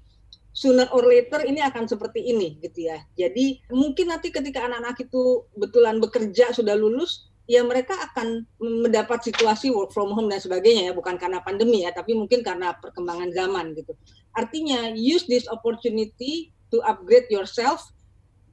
sooner 0.53 0.87
or 0.93 1.07
later 1.07 1.41
ini 1.47 1.65
akan 1.65 1.89
seperti 1.89 2.21
ini 2.21 2.61
gitu 2.61 2.93
ya. 2.93 3.01
Jadi 3.17 3.65
mungkin 3.73 4.13
nanti 4.13 4.29
ketika 4.29 4.69
anak-anak 4.69 5.01
itu 5.01 5.49
betulan 5.57 5.97
bekerja 6.03 6.53
sudah 6.53 6.77
lulus, 6.77 7.33
ya 7.49 7.65
mereka 7.65 7.97
akan 8.13 8.45
mendapat 8.61 9.25
situasi 9.27 9.73
work 9.73 9.91
from 9.91 10.13
home 10.13 10.29
dan 10.29 10.43
sebagainya 10.43 10.91
ya, 10.91 10.93
bukan 10.93 11.17
karena 11.17 11.41
pandemi 11.41 11.83
ya, 11.83 11.91
tapi 11.95 12.13
mungkin 12.13 12.45
karena 12.45 12.77
perkembangan 12.79 13.33
zaman 13.33 13.73
gitu. 13.75 13.97
Artinya 14.37 14.93
use 14.95 15.27
this 15.27 15.49
opportunity 15.51 16.53
to 16.71 16.79
upgrade 16.87 17.27
yourself, 17.33 17.83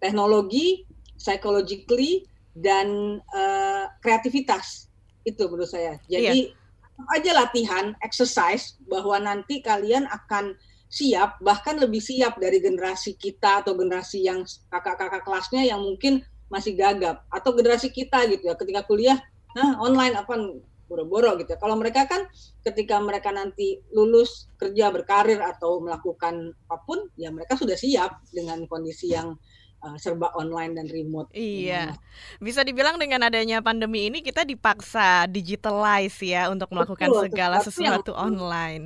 teknologi, 0.02 0.86
psychologically 1.18 2.26
dan 2.58 3.20
uh, 3.34 3.86
kreativitas 4.02 4.87
itu 5.28 5.44
menurut 5.52 5.68
saya. 5.68 6.00
Jadi 6.08 6.56
iya. 6.56 7.12
aja 7.20 7.32
latihan, 7.36 7.86
exercise 8.00 8.80
bahwa 8.88 9.20
nanti 9.20 9.60
kalian 9.60 10.08
akan 10.08 10.56
siap 10.88 11.36
bahkan 11.44 11.76
lebih 11.76 12.00
siap 12.00 12.40
dari 12.40 12.64
generasi 12.64 13.20
kita 13.20 13.60
atau 13.60 13.76
generasi 13.76 14.24
yang 14.24 14.48
kakak-kakak 14.72 15.20
kelasnya 15.28 15.68
yang 15.68 15.84
mungkin 15.84 16.24
masih 16.48 16.80
gagap 16.80 17.28
atau 17.28 17.52
generasi 17.52 17.92
kita 17.92 18.24
gitu 18.32 18.48
ya 18.48 18.56
ketika 18.56 18.88
kuliah 18.88 19.20
nah 19.52 19.76
online 19.84 20.16
apa 20.16 20.64
boro-boro 20.88 21.36
gitu 21.44 21.54
ya. 21.54 21.60
Kalau 21.60 21.76
mereka 21.76 22.08
kan 22.08 22.26
ketika 22.64 22.98
mereka 23.04 23.30
nanti 23.36 23.84
lulus 23.92 24.48
kerja 24.56 24.88
berkarir 24.90 25.44
atau 25.44 25.84
melakukan 25.84 26.56
apa 26.72 26.78
pun 26.88 27.12
ya 27.20 27.30
mereka 27.30 27.60
sudah 27.60 27.76
siap 27.76 28.24
dengan 28.32 28.64
kondisi 28.66 29.12
yang 29.12 29.36
uh, 29.84 29.98
serba 29.98 30.34
online 30.34 30.78
dan 30.78 30.88
remote. 30.90 31.30
Iya. 31.34 31.94
Bisa 32.42 32.66
dibilang 32.66 32.98
dengan 32.98 33.26
adanya 33.28 33.62
pandemi 33.62 34.10
ini 34.10 34.26
kita 34.26 34.48
dipaksa 34.48 35.30
digitalize 35.30 36.18
ya 36.24 36.50
untuk 36.50 36.72
melakukan 36.74 37.10
Betul, 37.12 37.24
segala 37.30 37.58
sesuatu 37.62 38.12
yang, 38.14 38.24
online. 38.34 38.86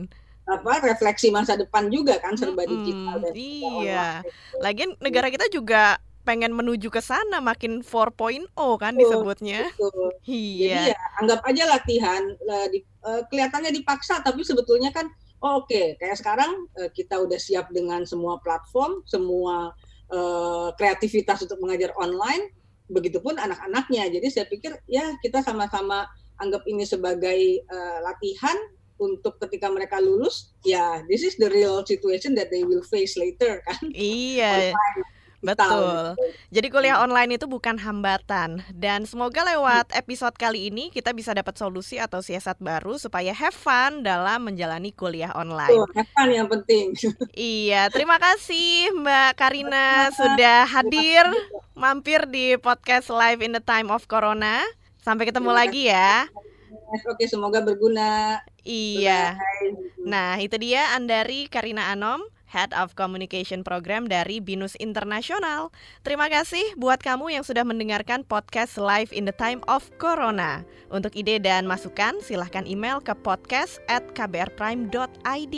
Apa 0.49 0.83
refleksi 0.83 1.31
masa 1.31 1.55
depan 1.55 1.87
juga 1.87 2.19
kan 2.19 2.35
serba 2.35 2.65
hmm, 2.65 2.71
digital 2.71 3.15
dan 3.23 3.33
Iya. 3.35 4.07
Lagian 4.59 4.91
negara 4.99 5.31
kita 5.31 5.47
juga 5.47 6.01
pengen 6.21 6.53
menuju 6.53 6.93
ke 6.93 7.01
sana 7.01 7.41
makin 7.41 7.81
4.0 7.81 8.53
kan 8.77 8.93
disebutnya. 8.93 9.69
Betul. 9.73 10.09
Iya. 10.21 10.69
Jadi 10.77 10.91
ya 10.93 10.99
anggap 11.17 11.41
aja 11.49 11.63
latihan 11.65 12.21
uh, 12.45 12.67
di, 12.69 12.85
uh, 13.01 13.25
kelihatannya 13.25 13.73
dipaksa 13.73 14.21
tapi 14.21 14.45
sebetulnya 14.45 14.93
kan 14.93 15.09
oh, 15.41 15.65
oke 15.65 15.73
okay. 15.73 15.97
kayak 15.97 16.13
sekarang 16.21 16.69
uh, 16.77 16.89
kita 16.93 17.17
udah 17.17 17.41
siap 17.41 17.73
dengan 17.73 18.05
semua 18.05 18.37
platform, 18.45 19.01
semua 19.09 19.73
uh, 20.11 20.69
kreativitas 20.75 21.41
untuk 21.47 21.57
mengajar 21.63 21.95
online, 21.97 22.51
begitupun 22.91 23.39
anak-anaknya. 23.39 24.11
Jadi 24.11 24.27
saya 24.27 24.45
pikir 24.51 24.75
ya 24.85 25.15
kita 25.23 25.39
sama-sama 25.41 26.05
anggap 26.43 26.67
ini 26.67 26.83
sebagai 26.83 27.63
uh, 27.71 27.99
latihan 28.03 28.57
untuk 29.01 29.41
ketika 29.41 29.71
mereka 29.71 29.97
lulus, 29.97 30.53
ya 30.61 31.01
this 31.09 31.25
is 31.25 31.33
the 31.41 31.49
real 31.49 31.81
situation 31.81 32.37
that 32.37 32.53
they 32.53 32.61
will 32.61 32.85
face 32.85 33.17
later 33.17 33.63
kan. 33.65 33.81
Iya. 33.89 34.75
Online 34.75 35.20
Betul. 35.41 36.13
Jadi 36.53 36.67
kuliah 36.69 37.01
online 37.01 37.41
itu 37.41 37.49
bukan 37.49 37.81
hambatan 37.81 38.61
dan 38.77 39.09
semoga 39.09 39.41
lewat 39.41 39.89
episode 39.97 40.37
kali 40.37 40.69
ini 40.69 40.93
kita 40.93 41.17
bisa 41.17 41.33
dapat 41.33 41.57
solusi 41.57 41.97
atau 41.97 42.21
siasat 42.21 42.61
baru 42.61 43.01
supaya 43.01 43.33
have 43.33 43.57
fun 43.57 44.05
dalam 44.05 44.45
menjalani 44.45 44.93
kuliah 44.93 45.33
online. 45.33 45.73
Tuh, 45.73 45.89
have 45.97 46.09
fun 46.13 46.29
yang 46.29 46.47
penting. 46.47 46.93
Iya, 47.33 47.89
terima 47.89 48.21
kasih 48.21 48.93
Mbak 49.01 49.31
Karina 49.39 50.13
sudah 50.13 50.67
hadir 50.69 51.25
mampir 51.73 52.29
di 52.29 52.53
podcast 52.61 53.09
Live 53.09 53.41
in 53.41 53.57
the 53.57 53.63
Time 53.63 53.89
of 53.89 54.05
Corona. 54.05 54.61
Sampai 55.01 55.25
ketemu 55.25 55.49
lagi 55.49 55.89
ya. 55.89 56.29
Oke, 57.09 57.25
semoga 57.25 57.63
berguna. 57.63 58.37
Iya. 58.61 59.39
Nah, 60.05 60.37
itu 60.37 60.53
dia 60.61 60.93
Andari 60.93 61.49
Karina 61.49 61.89
Anom 61.89 62.21
Head 62.51 62.75
of 62.75 62.99
Communication 62.99 63.63
Program 63.63 64.11
dari 64.11 64.43
Binus 64.43 64.75
Internasional. 64.83 65.71
Terima 66.03 66.27
kasih 66.27 66.75
buat 66.75 66.99
kamu 66.99 67.39
yang 67.39 67.47
sudah 67.47 67.63
mendengarkan 67.63 68.27
podcast 68.27 68.75
Live 68.75 69.15
in 69.15 69.23
the 69.23 69.31
Time 69.31 69.63
of 69.71 69.87
Corona. 69.95 70.67
Untuk 70.91 71.15
ide 71.15 71.39
dan 71.39 71.63
masukan, 71.63 72.19
silahkan 72.19 72.67
email 72.67 72.99
ke 72.99 73.15
podcast 73.15 73.79
at 73.87 74.03
kbrprime.id. 74.11 75.55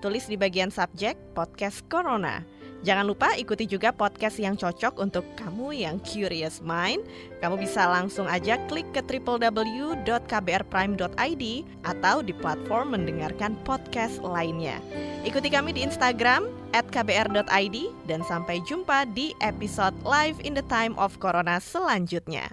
Tulis 0.00 0.24
di 0.24 0.36
bagian 0.40 0.72
subjek 0.72 1.20
podcast 1.36 1.84
Corona. 1.92 2.59
Jangan 2.80 3.04
lupa 3.04 3.36
ikuti 3.36 3.68
juga 3.68 3.92
podcast 3.92 4.40
yang 4.40 4.56
cocok 4.56 4.96
untuk 4.96 5.20
kamu 5.36 5.84
yang 5.84 6.00
curious 6.00 6.64
mind. 6.64 7.04
Kamu 7.44 7.60
bisa 7.60 7.84
langsung 7.84 8.24
aja 8.24 8.56
klik 8.72 8.88
ke 8.96 9.04
www.kbrprime.id 9.04 11.44
atau 11.84 12.16
di 12.24 12.32
platform 12.32 12.96
mendengarkan 12.96 13.52
podcast 13.68 14.24
lainnya. 14.24 14.80
Ikuti 15.28 15.52
kami 15.52 15.76
di 15.76 15.84
Instagram 15.84 16.48
kbr.id 16.72 17.76
dan 18.06 18.22
sampai 18.24 18.62
jumpa 18.64 19.04
di 19.12 19.36
episode 19.42 19.92
Live 20.06 20.38
in 20.40 20.54
the 20.56 20.64
Time 20.70 20.94
of 20.96 21.18
Corona 21.20 21.60
selanjutnya. 21.60 22.48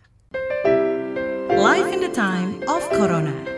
Live 1.57 1.89
in 1.89 2.03
the 2.03 2.11
Time 2.11 2.61
of 2.69 2.85
Corona. 2.93 3.56